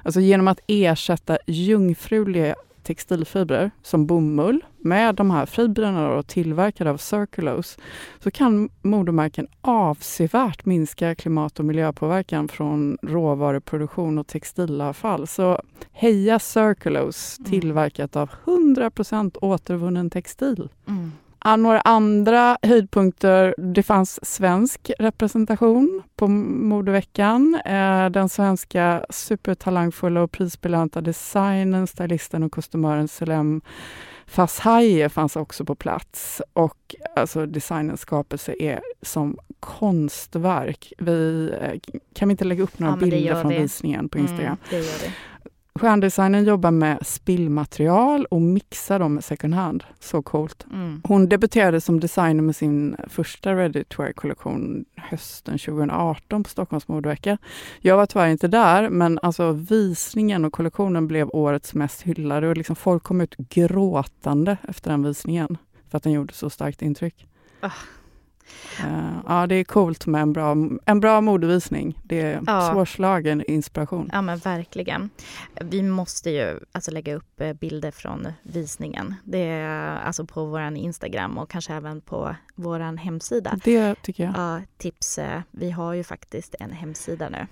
Alltså 0.02 0.20
genom 0.20 0.48
att 0.48 0.60
ersätta 0.66 1.38
jungfruliga 1.46 2.54
textilfibrer 2.86 3.70
som 3.82 4.06
bomull 4.06 4.64
med 4.78 5.14
de 5.14 5.30
här 5.30 5.46
fibrerna 5.46 6.14
då, 6.14 6.22
tillverkade 6.22 6.90
av 6.90 6.96
Circulose 6.96 7.80
så 8.18 8.30
kan 8.30 8.68
modemärken 8.82 9.46
avsevärt 9.60 10.64
minska 10.64 11.14
klimat 11.14 11.58
och 11.58 11.64
miljöpåverkan 11.64 12.48
från 12.48 12.98
råvaruproduktion 13.02 14.18
och 14.18 14.26
textilavfall. 14.26 15.26
Så 15.26 15.62
heja 15.92 16.38
Circulose 16.38 17.40
Mm. 17.40 17.50
tillverkat 17.50 18.16
av 18.16 18.30
100% 18.44 19.36
återvunnen 19.40 20.10
textil. 20.10 20.68
Mm. 20.88 21.12
Några 21.54 21.80
andra 21.80 22.58
höjdpunkter. 22.62 23.54
Det 23.58 23.82
fanns 23.82 24.26
svensk 24.26 24.90
representation 24.98 26.02
på 26.16 26.28
modeveckan. 26.28 27.60
Eh, 27.64 28.10
den 28.10 28.28
svenska 28.28 29.06
supertalangfulla 29.10 30.22
och 30.22 30.32
prisbelönta 30.32 31.00
designen, 31.00 31.86
stylisten 31.86 32.42
och 32.42 32.52
kostymören 32.52 33.08
Selem 33.08 33.60
Fashaye 34.26 35.08
fanns 35.08 35.36
också 35.36 35.64
på 35.64 35.74
plats. 35.74 36.42
Och 36.52 36.94
alltså, 37.16 37.46
designens 37.46 38.00
skapelse 38.00 38.54
är 38.58 38.80
som 39.02 39.38
konstverk. 39.60 40.92
Vi, 40.98 41.50
eh, 41.60 41.80
kan 42.14 42.28
vi 42.28 42.32
inte 42.32 42.44
lägga 42.44 42.62
upp 42.62 42.78
några 42.78 42.92
Ja, 43.00 43.06
bilder 43.06 43.40
från 43.42 43.52
vi. 43.52 43.58
visningen 43.58 44.08
på 44.08 44.18
Instagram? 44.18 44.56
Mm. 44.70 44.84
Stjärndesignen 45.78 46.44
jobbar 46.44 46.70
med 46.70 47.06
spillmaterial 47.06 48.26
och 48.30 48.42
mixar 48.42 48.98
dem 48.98 49.14
med 49.14 49.24
second 49.24 49.54
hand. 49.54 49.84
Så 50.00 50.22
coolt. 50.22 50.66
Mm. 50.72 51.00
Hon 51.04 51.28
debuterade 51.28 51.80
som 51.80 52.00
designer 52.00 52.42
med 52.42 52.56
sin 52.56 52.96
första 53.08 53.54
ready 53.54 53.84
to 53.84 54.02
wear-kollektion 54.02 54.84
hösten 54.96 55.58
2018 55.58 56.42
på 56.42 56.48
Stockholms 56.48 56.88
modevecka. 56.88 57.38
Jag 57.80 57.96
var 57.96 58.06
tyvärr 58.06 58.28
inte 58.28 58.48
där, 58.48 58.90
men 58.90 59.18
alltså 59.22 59.52
visningen 59.52 60.44
och 60.44 60.52
kollektionen 60.52 61.08
blev 61.08 61.28
årets 61.32 61.74
mest 61.74 62.02
hyllade 62.02 62.48
och 62.48 62.56
liksom 62.56 62.76
folk 62.76 63.02
kom 63.02 63.20
ut 63.20 63.36
gråtande 63.36 64.56
efter 64.68 64.90
den 64.90 65.02
visningen 65.02 65.58
för 65.90 65.96
att 65.96 66.02
den 66.02 66.12
gjorde 66.12 66.34
så 66.34 66.50
starkt 66.50 66.82
intryck. 66.82 67.26
Ah. 67.60 67.70
Eh, 68.80 69.16
ja, 69.26 69.46
det 69.46 69.54
är 69.54 69.64
coolt 69.64 70.06
med 70.06 70.22
en 70.22 70.32
bra, 70.32 70.56
en 70.84 71.00
bra 71.00 71.20
modevisning. 71.20 71.98
Det 72.02 72.20
är 72.20 72.40
Ja. 72.46 72.70
svårslagen 72.72 73.42
inspiration. 73.46 74.10
Ja 74.12 74.22
men 74.22 74.38
verkligen. 74.38 75.10
Vi 75.60 75.82
måste 75.82 76.30
ju 76.30 76.60
alltså 76.72 76.90
lägga 76.90 77.14
upp 77.14 77.40
eh, 77.40 77.52
bilder 77.52 77.90
från 77.90 78.28
visningen. 78.42 79.14
Det 79.24 79.38
är 79.48 79.96
alltså 79.96 80.24
på 80.26 80.44
vår 80.44 80.60
Instagram 80.76 81.38
och 81.38 81.50
kanske 81.50 81.74
även 81.74 82.00
på 82.00 82.36
vår 82.54 82.96
hemsida. 82.96 83.58
Det 83.64 83.94
tycker 84.02 84.24
jag. 84.24 84.32
Ja, 84.36 84.60
tips. 84.78 85.18
eh, 85.18 85.40
Vi 85.50 85.70
har 85.70 85.92
ju 85.92 86.04
faktiskt 86.04 86.54
en 86.60 86.70
hemsida 86.72 87.28
nu. 87.28 87.46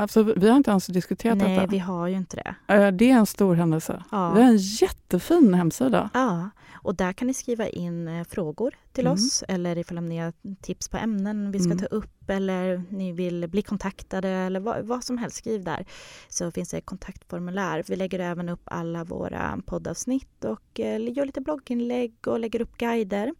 Alltså, 0.00 0.22
vi 0.22 0.48
har 0.48 0.56
inte 0.56 0.70
ens 0.70 0.86
diskuterat 0.86 1.38
Nej, 1.38 1.54
detta. 1.56 1.66
vi 1.66 1.78
har 1.78 2.06
ju 2.06 2.16
inte 2.16 2.36
det. 2.36 2.54
Det 2.90 3.10
är 3.10 3.14
en 3.16 3.26
stor 3.26 3.54
händelse. 3.54 4.04
Ja. 4.10 4.32
Vi 4.32 4.42
har 4.42 4.48
en 4.48 4.56
jättefin 4.56 5.54
hemsida. 5.54 6.10
Ja, 6.14 6.50
och 6.82 6.94
där 6.94 7.12
kan 7.12 7.26
ni 7.28 7.34
skriva 7.34 7.68
in 7.68 8.08
eh, 8.08 8.24
frågor 8.24 8.74
till 8.92 9.06
Mm. 9.06 9.14
oss 9.14 9.44
eller 9.48 9.78
ifall 9.78 10.02
ni 10.02 10.18
har 10.18 10.32
tips 10.62 10.88
på 10.88 10.96
ämnen 10.96 11.50
vi 11.52 11.58
ska 11.58 11.66
Mm. 11.72 11.78
ta 11.78 11.86
upp 11.86 12.30
eller 12.30 12.82
ni 12.90 13.12
vill 13.12 13.48
bli 13.48 13.62
kontaktade 13.62 14.28
eller 14.28 14.60
vad, 14.60 14.84
vad 14.84 15.04
som 15.04 15.18
helst, 15.18 15.36
skriv 15.36 15.64
där. 15.64 15.86
Så 16.28 16.50
finns 16.50 16.70
det 16.70 16.80
kontaktformulär. 16.80 17.84
Vi 17.88 17.96
lägger 17.96 18.18
även 18.18 18.48
upp 18.48 18.62
alla 18.64 19.04
våra 19.04 19.58
poddavsnitt 19.66 20.44
och 20.44 20.80
eh, 20.80 21.12
gör 21.12 21.24
lite 21.26 21.40
blogginlägg 21.40 22.14
och 22.26 22.38
lägger 22.40 22.60
upp 22.60 22.76
guider 22.78 23.34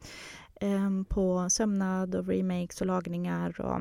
eh, 0.60 0.90
på 1.08 1.46
sömnad 1.50 2.14
och 2.14 2.26
remakes 2.26 2.80
och 2.80 2.86
lagningar 2.86 3.60
och 3.60 3.80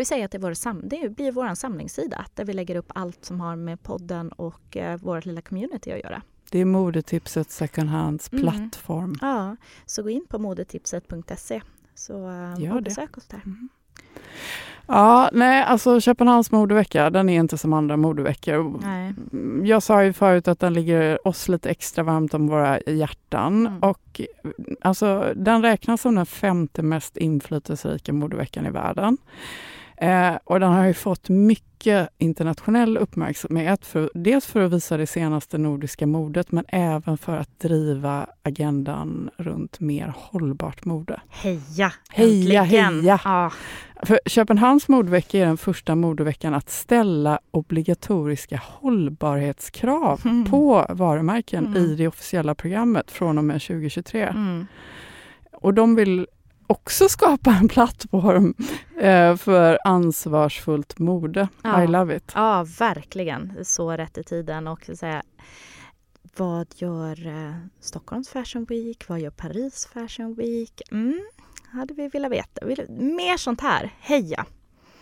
vi 0.00 0.04
säga 0.04 0.24
att 0.24 0.30
det, 0.30 0.38
är 0.38 0.42
vår 0.42 0.54
sam- 0.54 0.82
det 0.88 1.16
blir 1.16 1.32
vår 1.32 1.54
samlingssida 1.54 2.24
där 2.34 2.44
vi 2.44 2.52
lägger 2.52 2.76
upp 2.76 2.92
allt 2.94 3.24
som 3.24 3.40
har 3.40 3.56
med 3.56 3.82
podden 3.82 4.28
och 4.32 4.76
eh, 4.76 4.96
vårt 5.00 5.24
lilla 5.26 5.40
community 5.42 5.92
att 5.92 5.98
göra. 6.04 6.22
Det 6.50 6.58
är 6.58 6.64
modetipset 6.64 7.50
second 7.50 7.88
hands 7.88 8.32
Mm. 8.32 8.42
plattform. 8.42 9.14
Ja, 9.20 9.56
så 9.86 10.02
gå 10.02 10.10
in 10.10 10.26
på 10.28 10.38
modetipset.se 10.38 11.62
så 11.94 12.28
uh, 12.28 12.74
och 12.76 12.82
besök 12.82 13.16
oss 13.18 13.26
där. 13.26 13.40
Ja, 14.86 15.30
nej, 15.32 15.62
alltså 15.62 16.00
Köpenhamns 16.00 16.50
modevecka, 16.52 17.10
den 17.10 17.28
är 17.28 17.40
inte 17.40 17.58
som 17.58 17.72
andra 17.72 17.96
modeveckor. 17.96 18.80
Nej. 18.82 19.14
Jag 19.68 19.82
sa 19.82 20.04
ju 20.04 20.12
förut 20.12 20.48
att 20.48 20.60
den 20.60 20.74
ligger 20.74 21.28
oss 21.28 21.48
lite 21.48 21.70
extra 21.70 22.04
varmt 22.04 22.34
om 22.34 22.48
våra 22.48 22.80
hjärtan. 22.80 23.66
Mm. 23.66 23.78
Och 23.82 24.20
alltså, 24.80 25.32
den 25.36 25.62
räknas 25.62 26.00
som 26.00 26.14
den 26.14 26.26
femte 26.26 26.82
mest 26.82 27.16
inflytelserika 27.16 28.12
modeveckan 28.12 28.66
i 28.66 28.70
världen. 28.70 29.18
Eh, 30.00 30.34
och 30.44 30.60
den 30.60 30.72
har 30.72 30.86
ju 30.86 30.94
fått 30.94 31.28
mycket 31.28 32.08
internationell 32.18 32.96
uppmärksamhet. 32.98 33.86
För, 33.86 34.10
dels 34.14 34.46
för 34.46 34.60
att 34.60 34.72
visa 34.72 34.96
det 34.96 35.06
senaste 35.06 35.58
nordiska 35.58 36.06
modet 36.06 36.52
men 36.52 36.64
även 36.68 37.18
för 37.18 37.36
att 37.36 37.60
driva 37.60 38.26
agendan 38.42 39.30
runt 39.36 39.80
mer 39.80 40.14
hållbart 40.16 40.84
mode. 40.84 41.20
Heja! 41.28 41.92
Heja, 42.10 42.62
äntligen. 42.62 43.00
heja. 43.00 43.20
Ja. 43.24 43.52
För 44.02 44.20
Köpenhamns 44.26 44.88
modevecka 44.88 45.38
är 45.38 45.46
den 45.46 45.56
första 45.56 45.94
modeveckan 45.94 46.54
att 46.54 46.70
ställa 46.70 47.40
obligatoriska 47.50 48.60
hållbarhetskrav 48.64 50.20
Mm. 50.24 50.44
på 50.50 50.86
varumärken 50.88 51.66
Mm. 51.66 51.76
i 51.82 51.94
det 51.94 52.08
officiella 52.08 52.54
programmet 52.54 53.10
från 53.10 53.38
och 53.38 53.44
med 53.44 53.62
2023. 53.62 54.22
Mm. 54.22 54.66
Och 55.52 55.74
de 55.74 55.94
vill 55.94 56.26
också 56.70 57.08
skapa 57.08 57.50
en 57.50 57.68
plattform 57.68 58.54
eh, 59.00 59.36
för 59.36 59.78
ansvarsfullt 59.84 60.98
mode. 60.98 61.48
Ja. 61.62 61.84
I 61.84 61.86
love 61.86 62.16
it. 62.16 62.32
ja, 62.34 62.66
verkligen. 62.78 63.64
Så 63.64 63.90
rätt 63.90 64.18
i 64.18 64.24
tiden. 64.24 64.68
Och 64.68 64.84
så 64.84 64.96
säga, 64.96 65.22
vad 66.36 66.66
gör 66.76 67.26
eh, 67.26 67.54
Stockholms 67.80 68.28
Fashion 68.28 68.64
Week? 68.64 69.08
Vad 69.08 69.20
gör 69.20 69.30
Paris 69.30 69.88
Fashion 69.92 70.34
Week? 70.34 70.82
Mm, 70.90 71.20
hade 71.72 71.94
vi 71.94 72.08
velat 72.08 72.32
veta. 72.32 72.66
Vill, 72.66 72.86
mer 72.90 73.36
sånt 73.36 73.60
här. 73.60 73.94
Heja! 74.00 74.46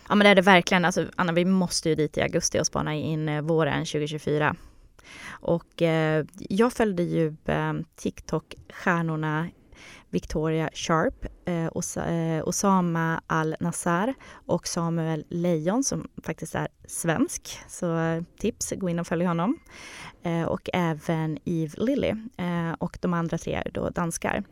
Ja 0.09 0.15
men 0.15 0.25
det 0.25 0.31
är 0.31 0.35
det 0.35 0.43
verkligen. 0.43 0.85
Alltså, 0.85 1.07
Anna, 1.17 1.33
vi 1.33 1.45
måste 1.45 1.89
ju 1.89 1.95
dit 1.95 2.19
i 2.19 2.23
augusti 2.23 2.61
och 2.61 2.67
spana 2.67 2.95
in 2.95 3.29
eh, 3.29 3.43
våren 3.43 3.85
2024. 3.85 4.57
Och 5.29 5.83
eh, 5.83 6.25
jag 6.39 6.73
följde 6.73 7.03
ju 7.03 7.37
eh, 7.45 7.73
TikTok-stjärnorna 7.97 9.49
Victoria 10.11 10.71
Sharp, 10.73 11.27
eh, 11.45 11.69
Os- 11.73 11.97
eh, 11.97 12.49
Osama 12.49 13.21
Al-Nassar 13.27 14.15
och 14.47 14.67
Samuel 14.69 15.25
Lejon 15.29 15.85
som 15.85 16.09
faktiskt 16.25 16.55
är 16.55 16.69
svensk. 16.89 17.59
Så 17.69 17.99
eh, 17.99 18.23
tips, 18.39 18.73
gå 18.77 18.89
in 18.89 18.99
och 18.99 19.07
följ 19.07 19.25
honom. 19.25 19.59
Eh, 20.23 20.43
och 20.43 20.69
även 20.73 21.39
Eve 21.45 21.73
Lilly 21.77 22.09
eh, 22.37 22.73
och 22.79 22.99
de 23.01 23.15
andra 23.15 23.39
tre 23.39 23.55
är 23.55 23.71
då 23.75 23.91
danskar. 23.91 24.45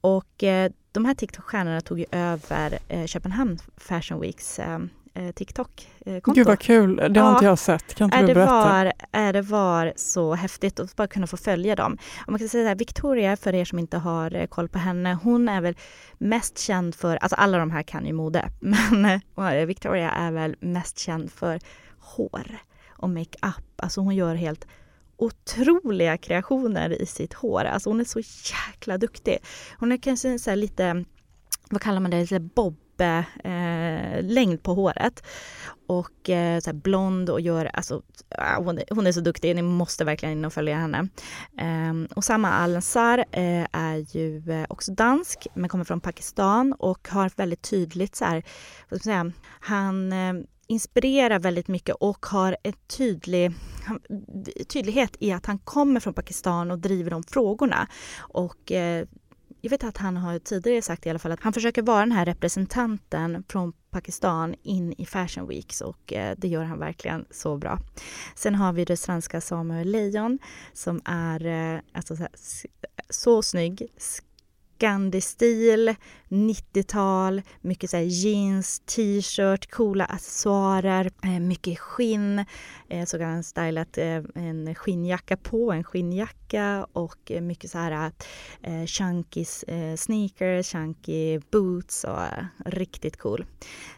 Och 0.00 0.44
eh, 0.44 0.72
de 0.92 1.04
här 1.04 1.14
TikTok-stjärnorna 1.14 1.80
tog 1.80 1.98
ju 1.98 2.06
över 2.12 2.78
eh, 2.88 3.06
Köpenhamn 3.06 3.58
Fashion 3.76 4.20
Weeks 4.20 4.58
eh, 4.58 4.78
eh, 5.16 5.30
TikTok-konto. 5.32 6.32
Gud 6.32 6.46
vad 6.46 6.58
kul, 6.58 6.96
det 6.96 7.20
har 7.20 7.28
Ja. 7.28 7.32
inte 7.32 7.44
jag 7.44 7.58
sett. 7.58 7.94
Kan 7.94 8.04
inte 8.04 8.16
Är 8.16 8.20
du 8.20 8.26
det, 8.26 8.34
berätta? 8.34 8.52
var, 8.52 8.92
är 9.12 9.32
det 9.32 9.42
var 9.42 9.92
så 9.96 10.34
häftigt 10.34 10.80
att 10.80 10.96
bara 10.96 11.06
kunna 11.06 11.26
få 11.26 11.36
följa 11.36 11.76
dem. 11.76 11.98
Och 12.26 12.32
man 12.32 12.38
kan 12.38 12.48
säga 12.48 12.64
så 12.64 12.68
här, 12.68 12.74
Victoria, 12.74 13.36
för 13.36 13.54
er 13.54 13.64
som 13.64 13.78
inte 13.78 13.98
har 13.98 14.34
eh, 14.34 14.46
koll 14.46 14.68
på 14.68 14.78
henne, 14.78 15.18
hon 15.22 15.48
är 15.48 15.60
väl 15.60 15.76
mest 16.18 16.58
känd 16.58 16.94
för, 16.94 17.16
alltså 17.16 17.36
alla 17.36 17.58
de 17.58 17.70
här 17.70 17.82
kan 17.82 18.06
ju 18.06 18.12
mode, 18.12 18.48
men 18.60 19.20
eh, 19.36 19.66
Victoria 19.66 20.10
är 20.10 20.32
väl 20.32 20.56
mest 20.60 20.98
känd 20.98 21.32
för 21.32 21.58
hår 21.98 22.58
och 22.88 23.10
makeup. 23.10 23.64
Alltså 23.76 24.00
hon 24.00 24.14
gör 24.16 24.34
helt 24.34 24.66
otroliga 25.16 26.16
kreationer 26.18 27.02
i 27.02 27.06
sitt 27.06 27.34
hår. 27.34 27.64
Alltså 27.64 27.90
hon 27.90 28.00
är 28.00 28.04
så 28.04 28.20
jäkla 28.20 28.98
duktig. 28.98 29.38
Hon 29.78 29.92
är 29.92 29.96
kanske 29.96 30.38
så 30.38 30.50
här 30.50 30.56
lite, 30.56 31.04
vad 31.70 31.82
kallar 31.82 32.00
man 32.00 32.10
det, 32.10 32.20
lite 32.20 32.40
bob 32.40 32.76
eh, 33.04 34.22
längd 34.22 34.62
på 34.62 34.74
håret. 34.74 35.22
Och 35.88 36.30
eh, 36.30 36.60
så 36.60 36.70
här 36.70 36.76
blond 36.76 37.30
och 37.30 37.40
gör, 37.40 37.64
alltså 37.64 38.02
ah, 38.38 38.56
hon 38.58 38.78
är, 38.78 38.84
hon 38.90 39.06
är 39.06 39.12
så 39.12 39.20
duktig, 39.20 39.56
ni 39.56 39.62
måste 39.62 40.04
verkligen 40.04 40.38
in 40.38 40.44
och 40.44 40.52
följa 40.52 40.76
henne. 40.76 41.08
Eh, 41.58 42.14
och 42.16 42.24
samma 42.24 42.50
Al-Ansar 42.50 43.18
eh, 43.18 43.66
är 43.72 44.16
ju 44.16 44.50
eh, 44.50 44.66
också 44.68 44.92
dansk 44.92 45.46
men 45.54 45.68
kommer 45.68 45.84
från 45.84 46.00
Pakistan 46.00 46.72
och 46.72 47.08
har 47.08 47.30
väldigt 47.36 47.62
tydligt 47.62 48.16
så 48.16 48.24
här, 48.24 48.42
vad 48.88 49.00
ska 49.00 49.10
man 49.10 49.32
säga, 49.32 49.42
han 49.60 50.12
eh, 50.12 50.46
inspirerar 50.66 51.38
väldigt 51.38 51.68
mycket 51.68 51.94
och 51.94 52.26
har 52.26 52.56
en 52.62 52.72
tydlig 52.96 53.52
tydlighet 54.68 55.16
i 55.20 55.32
att 55.32 55.46
han 55.46 55.58
kommer 55.58 56.00
från 56.00 56.14
Pakistan 56.14 56.70
och 56.70 56.78
driver 56.78 57.10
de 57.10 57.22
frågorna. 57.22 57.88
Och 58.18 58.72
eh, 58.72 59.06
jag 59.66 59.70
vet 59.70 59.84
att 59.84 59.96
han 59.96 60.16
har 60.16 60.38
tidigare 60.38 60.82
sagt 60.82 61.06
i 61.06 61.10
alla 61.10 61.18
fall 61.18 61.32
att 61.32 61.42
han 61.42 61.52
försöker 61.52 61.82
vara 61.82 62.00
den 62.00 62.12
här 62.12 62.24
representanten 62.24 63.44
från 63.48 63.72
Pakistan 63.90 64.54
in 64.62 64.92
i 64.98 65.06
Fashion 65.06 65.48
Weeks 65.48 65.80
och 65.80 66.12
eh, 66.12 66.34
det 66.38 66.48
gör 66.48 66.64
han 66.64 66.78
verkligen 66.78 67.24
så 67.30 67.56
bra. 67.56 67.78
Sen 68.34 68.54
har 68.54 68.72
vi 68.72 68.84
det 68.84 68.96
svenska 68.96 69.40
Samuel 69.40 69.88
Lejon 69.88 70.38
som 70.72 71.00
är 71.04 71.46
eh, 71.46 71.80
alltså 71.92 72.16
så, 72.16 72.22
här, 72.22 72.30
så 73.10 73.42
snygg. 73.42 73.86
Scandi-stil, 74.76 75.94
90-tal, 76.28 77.42
mycket 77.60 77.90
så 77.90 77.96
här 77.96 78.04
jeans, 78.04 78.80
t-shirt, 78.80 79.70
coola 79.70 80.04
accessoarer, 80.04 81.10
eh, 81.22 81.40
mycket 81.40 81.78
skinn. 81.78 82.44
Eh, 82.88 83.04
så 83.04 83.18
har 83.18 83.24
han 83.24 83.42
stylat 83.42 83.98
eh, 83.98 84.22
en 84.34 84.74
skinnjacka 84.74 85.36
på, 85.36 85.72
en 85.72 85.84
skinnjacka 85.84 86.86
och 86.92 87.30
eh, 87.30 87.40
mycket 87.40 87.70
så 87.70 87.78
här 87.78 88.12
chunky 88.86 89.44
sneakers, 89.96 90.66
chunky 90.72 91.38
boots 91.50 92.04
och 92.04 92.20
riktigt 92.66 93.16
cool. 93.16 93.44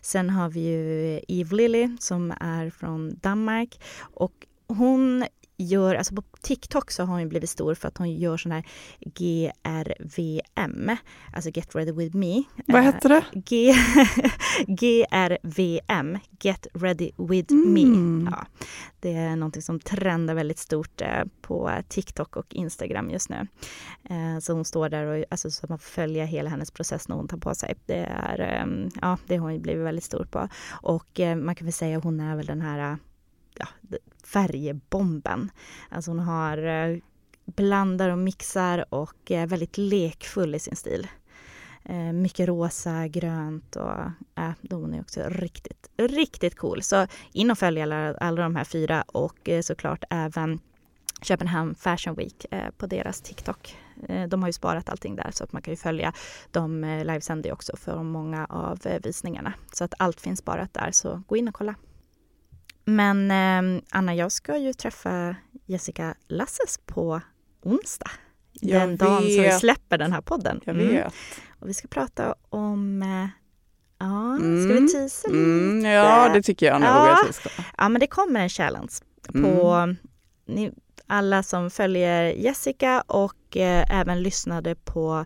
Sen 0.00 0.30
har 0.30 0.48
vi 0.48 0.60
ju 0.60 1.20
Eve 1.28 1.56
Lilly 1.56 1.96
som 2.00 2.30
är 2.40 2.70
från 2.70 3.18
Danmark 3.20 3.80
och 4.00 4.46
hon 4.68 5.24
gör, 5.60 5.94
alltså 5.94 6.14
på 6.14 6.22
TikTok 6.40 6.90
så 6.90 7.04
har 7.04 7.18
hon 7.18 7.28
blivit 7.28 7.50
stor 7.50 7.74
för 7.74 7.88
att 7.88 7.98
hon 7.98 8.12
gör 8.12 8.36
sån 8.36 8.52
här 8.52 8.64
GRVM, 9.00 10.96
alltså 11.32 11.50
Get 11.50 11.74
Ready 11.74 11.92
With 11.92 12.16
Me. 12.16 12.42
Vad 12.66 12.76
Eh, 12.76 12.82
heter 12.82 13.08
det? 13.08 13.24
G 13.32 13.74
GRVM, 14.66 16.18
Get 16.40 16.66
Ready 16.74 17.10
With 17.16 17.52
Mm. 17.52 18.24
Me. 18.24 18.30
Ja, 18.30 18.46
det 19.00 19.12
är 19.14 19.36
någonting 19.36 19.62
som 19.62 19.80
trendar 19.80 20.34
väldigt 20.34 20.58
stort 20.58 21.00
eh, 21.00 21.24
på 21.42 21.70
TikTok 21.88 22.36
och 22.36 22.54
Instagram 22.54 23.10
just 23.10 23.28
nu. 23.30 23.46
Eh, 24.10 24.38
Så 24.40 24.52
hon 24.52 24.64
står 24.64 24.88
där 24.88 25.04
och 25.06 25.24
alltså, 25.30 25.50
så 25.50 25.66
man 25.68 25.78
får 25.78 25.88
följa 25.90 26.24
hela 26.24 26.50
hennes 26.50 26.70
process 26.70 27.08
när 27.08 27.16
hon 27.16 27.28
tar 27.28 27.38
på 27.38 27.54
sig. 27.54 27.74
Det 27.86 28.08
är, 28.10 28.40
eh, 28.40 28.88
ja, 29.02 29.18
det 29.26 29.36
har 29.36 29.42
hon 29.42 29.54
ju 29.54 29.60
blivit 29.60 29.84
väldigt 29.86 30.04
stor 30.04 30.24
på. 30.24 30.48
Och 30.82 31.20
eh, 31.20 31.36
man 31.36 31.54
kan 31.54 31.64
väl 31.64 31.72
säga 31.72 31.98
att 31.98 32.04
hon 32.04 32.20
är 32.20 32.36
väl 32.36 32.46
den 32.46 32.60
här 32.60 32.96
ja, 33.58 33.66
färgbomben. 34.32 35.50
Alltså 35.88 36.10
hon 36.10 36.18
har 36.18 36.58
eh, 36.58 36.98
blandar 37.44 38.08
och 38.08 38.18
mixar 38.18 38.94
och 38.94 39.30
är 39.30 39.46
väldigt 39.46 39.78
lekfull 39.78 40.54
i 40.54 40.58
sin 40.58 40.76
stil. 40.76 41.06
Eh, 41.84 42.12
mycket 42.12 42.48
rosa, 42.48 43.08
grönt 43.08 43.76
och 43.76 44.00
äh, 44.38 44.52
hon 44.70 44.94
är 44.94 45.00
också 45.00 45.22
riktigt, 45.28 45.90
riktigt 45.96 46.56
cool. 46.56 46.82
Så 46.82 47.06
in 47.32 47.50
och 47.50 47.58
följ 47.58 47.82
alla, 47.82 48.14
alla 48.14 48.42
de 48.42 48.56
här 48.56 48.64
fyra 48.64 49.02
och 49.02 49.48
såklart 49.62 50.04
även 50.10 50.60
Köpenhamn 51.22 51.74
Fashion 51.74 52.14
Week 52.14 52.46
eh, 52.50 52.70
på 52.78 52.86
deras 52.86 53.20
TikTok. 53.20 53.76
Eh, 54.08 54.28
de 54.28 54.42
har 54.42 54.48
ju 54.48 54.52
sparat 54.52 54.88
allting 54.88 55.16
där 55.16 55.30
så 55.32 55.44
att 55.44 55.52
man 55.52 55.62
kan 55.62 55.72
ju 55.72 55.76
följa. 55.76 56.12
De 56.50 56.84
eh, 56.84 57.04
livesänder 57.04 57.48
ju 57.48 57.52
också 57.52 57.76
för 57.76 58.02
många 58.02 58.46
av 58.46 58.78
visningarna. 59.02 59.52
Så 59.72 59.84
att 59.84 59.94
allt 59.98 60.20
finns 60.20 60.38
sparat 60.38 60.74
där 60.74 60.90
så 60.90 61.22
gå 61.26 61.36
in 61.36 61.48
och 61.48 61.54
kolla. 61.54 61.74
Men 62.88 63.30
eh, 63.30 63.82
Anna, 63.90 64.14
jag 64.14 64.32
ska 64.32 64.56
ju 64.56 64.72
träffa 64.72 65.36
Jessica 65.66 66.14
Lasses 66.28 66.78
på 66.86 67.20
onsdag. 67.62 68.10
Jag 68.52 68.80
den 68.80 68.96
dagen 68.96 69.16
som 69.16 69.26
vi 69.26 69.38
vet. 69.40 69.58
släpper 69.60 69.98
den 69.98 70.12
här 70.12 70.20
podden. 70.20 70.60
Jag 70.64 70.74
Mm. 70.76 70.88
vet. 70.88 71.12
Och 71.60 71.68
vi 71.68 71.74
ska 71.74 71.88
prata 71.88 72.34
om 72.48 73.02
eh, 73.02 73.28
Ja, 74.00 74.36
ska 74.38 74.44
Mm. 74.46 74.84
vi 74.86 74.88
teasa 74.92 75.28
lite? 75.28 75.40
Mm, 75.40 75.84
ja, 75.84 76.30
det 76.34 76.42
tycker 76.42 76.66
jag 76.66 76.80
nog 76.80 76.90
Ja. 76.90 77.18
vi 77.26 77.32
ska. 77.32 77.48
Ja, 77.76 77.88
men 77.88 78.00
det 78.00 78.06
kommer 78.06 78.40
en 78.40 78.48
challenge 78.48 78.92
Mm. 79.34 79.42
på 79.56 79.86
ni, 80.46 80.72
alla 81.06 81.42
som 81.42 81.70
följer 81.70 82.22
Jessica 82.32 83.00
och 83.00 83.56
eh, 83.56 84.00
även 84.00 84.22
lyssnade 84.22 84.74
på 84.74 85.24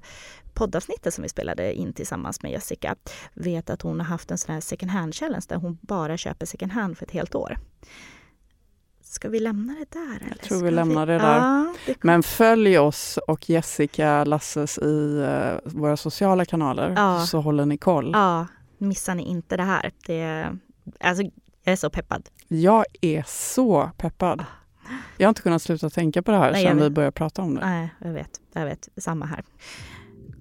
poddavsnittet 0.55 1.15
som 1.15 1.23
vi 1.23 1.29
spelade 1.29 1.75
in 1.75 1.93
tillsammans 1.93 2.43
med 2.43 2.53
Jessica 2.53 2.97
vet 3.35 3.71
att 3.71 3.83
hon 3.83 4.01
har 4.01 4.07
haft 4.07 4.31
en 4.31 4.39
sån 4.39 4.55
här 4.55 4.61
second 4.61 4.91
hand 4.91 5.15
challenge 5.15 5.45
där 5.49 5.57
hon 5.57 5.79
bara 5.81 6.17
köper 6.17 6.47
second 6.47 6.73
hand 6.73 6.99
för 6.99 7.07
ett 7.07 7.11
helt 7.13 7.35
år. 7.35 7.59
Ska 9.03 9.29
vi 9.29 9.41
lämna 9.41 9.73
det 9.73 9.99
där? 9.99 10.27
Eller? 10.27 10.43
tror 10.43 10.63
vi 10.65 10.71
lämnar 10.71 11.07
det 11.07 11.19
där. 11.19 11.37
Ja, 11.37 11.75
det 11.87 12.05
Men 12.05 12.23
följ 12.23 12.79
oss 12.79 13.19
och 13.27 13.51
Jessica 13.51 14.25
Lasses 14.25 14.79
i 14.79 15.19
eh, 15.29 15.71
våra 15.73 15.97
sociala 15.97 16.45
kanaler 16.45 16.93
Ja. 16.97 17.27
så 17.27 17.41
håller 17.41 17.67
ni 17.67 17.79
koll. 17.79 18.11
ja, 18.15 18.47
missar 18.79 19.15
ni 19.15 19.23
inte 19.23 19.57
det 19.57 19.63
här. 19.63 19.91
Det, 20.07 20.53
alltså, 21.01 21.23
jag 21.65 21.73
är 21.73 21.77
så 21.77 21.91
peppad. 21.91 22.29
Jag 22.49 22.85
är 23.01 23.25
så 23.29 23.91
peppad. 23.97 24.45
Jag 25.17 25.27
har 25.27 25.29
inte 25.29 25.43
kunnat 25.43 25.63
sluta 25.63 25.91
tänka 25.91 26.23
på 26.23 26.31
det 26.31 26.37
här 26.39 26.53
Nej, 26.53 26.63
jag 26.63 26.71
sedan 26.71 26.83
vi 26.83 26.91
började 26.91 27.13
prata 27.13 27.43
om 27.43 27.55
det. 27.55 27.61
Nej, 27.61 27.95
jag 27.99 28.13
vet. 28.13 28.41
Jag 28.53 28.65
vet. 28.65 28.89
Samma 28.97 29.27
här. 29.27 29.45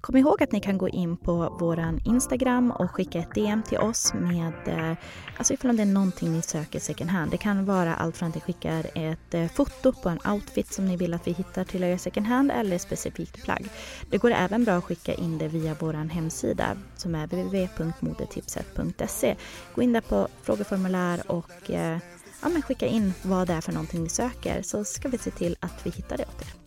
Kom 0.02 0.16
ihåg 0.16 0.42
att 0.42 0.52
ni 0.52 0.60
kan 0.60 0.78
gå 0.78 0.88
in 0.88 1.16
på 1.16 1.56
vår 1.60 2.00
Instagram 2.04 2.70
och 2.70 2.90
skicka 2.90 3.18
ett 3.18 3.34
DM 3.34 3.62
till 3.62 3.78
oss 3.78 4.14
med, 4.14 4.52
eh, 4.66 4.96
alltså 5.36 5.54
ifall 5.54 5.76
det 5.76 5.82
är 5.82 5.86
någonting 5.86 6.32
ni 6.32 6.42
söker 6.42 6.80
second 6.80 7.10
hand. 7.10 7.30
Det 7.30 7.36
kan 7.36 7.64
vara 7.64 7.94
allt 7.94 8.16
från 8.16 8.28
att 8.28 8.34
ni 8.34 8.40
skickar 8.40 8.86
ett 8.94 9.34
eh, 9.34 9.48
foto 9.48 9.92
på 9.92 10.08
en 10.08 10.18
outfit 10.32 10.72
som 10.72 10.86
ni 10.86 10.96
vill 10.96 11.14
att 11.14 11.26
vi 11.26 11.32
hittar 11.32 11.64
till 11.64 11.84
er 11.84 11.96
second 11.96 12.26
hand 12.26 12.50
eller 12.50 12.76
ett 12.76 12.82
specifikt 12.82 13.44
plagg. 13.44 13.68
Det 14.10 14.18
går 14.18 14.30
även 14.30 14.64
bra 14.64 14.74
att 14.74 14.84
skicka 14.84 15.14
in 15.14 15.38
det 15.38 15.48
via 15.48 15.76
vår 15.80 15.92
hemsida 15.92 16.76
som 16.96 17.14
är 17.14 17.26
www.modetipset.se. 17.26 19.36
Gå 19.74 19.82
in 19.82 19.92
där 19.92 20.00
på 20.00 20.28
frågeformulär 20.42 21.30
och 21.30 21.70
eh, 21.70 21.98
ja, 22.42 22.48
men 22.48 22.62
skicka 22.62 22.86
in 22.86 23.14
vad 23.22 23.46
det 23.46 23.52
är 23.52 23.60
för 23.60 23.72
någonting 23.72 24.02
ni 24.02 24.08
söker 24.08 24.62
så 24.62 24.84
ska 24.84 25.08
vi 25.08 25.18
se 25.18 25.30
till 25.30 25.56
att 25.60 25.86
vi 25.86 25.90
hittar 25.90 26.16
det 26.16 26.24
åt 26.24 26.42
er. 26.42 26.61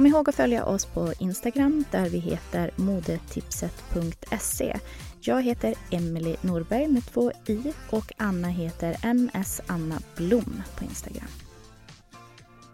Kom 0.00 0.06
ihåg 0.06 0.28
att 0.28 0.34
följa 0.34 0.64
oss 0.64 0.86
på 0.86 1.12
Instagram 1.18 1.84
där 1.90 2.08
vi 2.08 2.18
heter 2.18 2.70
modetipset.se. 2.76 4.78
Jag 5.20 5.42
heter 5.42 5.74
Emelie 5.90 6.36
Norberg 6.40 6.88
med 6.88 7.06
två 7.06 7.32
i 7.46 7.72
och 7.90 8.12
Anna 8.16 8.48
heter 8.48 8.96
MS 9.02 9.60
Anna 9.66 10.00
Blom 10.16 10.62
på 10.78 10.84
Instagram. 10.84 11.28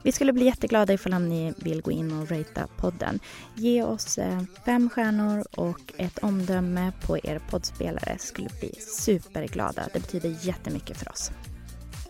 Vi 0.03 0.13
skulle 0.13 0.33
bli 0.33 0.45
jätteglada 0.45 0.93
ifall 0.93 1.23
ni 1.23 1.55
vill 1.57 1.83
gå 1.83 1.91
in 1.91 2.13
och 2.13 2.31
ratea 2.31 2.69
podden. 2.77 3.21
Ge 3.55 3.83
oss 3.83 4.19
eh, 4.19 4.43
fem 4.65 4.91
stjärnor 4.91 5.45
och 5.57 5.93
ett 5.97 6.19
omdöme 6.19 6.93
på 7.07 7.19
er 7.19 7.41
poddspelare. 7.51 8.19
Skulle 8.19 8.49
bli 8.61 8.75
superglada. 8.81 9.89
Det 9.93 10.01
betyder 10.01 10.47
jättemycket 10.47 10.97
för 10.97 11.13
oss. 11.13 11.31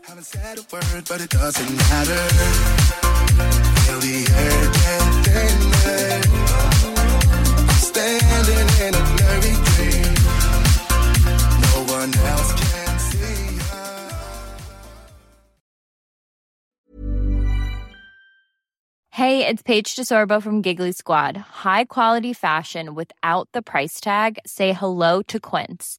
Haven't 0.09 0.25
said 0.25 0.57
a 0.57 0.63
word, 0.73 1.05
but 1.09 1.21
it 1.21 1.31
doesn't 1.31 1.77
matter. 1.77 2.29
Feel 3.83 3.99
the 3.99 4.25
urgent 4.39 5.25
there. 5.83 6.23
Standing 7.73 8.69
in 8.87 8.95
a 8.95 9.03
blurry 9.17 9.55
dream. 9.67 10.15
No 11.61 11.75
one 11.93 12.15
else 12.25 12.53
can 12.53 12.99
see 13.01 13.59
us. 13.59 14.15
Hey, 19.11 19.45
it's 19.45 19.63
Paige 19.63 19.97
DeSorbo 19.97 20.41
from 20.41 20.63
Giggly 20.63 20.93
Squad. 20.93 21.37
High 21.37 21.85
quality 21.85 22.33
fashion 22.33 22.95
without 22.95 23.49
the 23.51 23.61
price 23.61 23.99
tag. 24.01 24.39
Say 24.47 24.73
hello 24.73 25.23
to 25.23 25.41
Quince. 25.41 25.99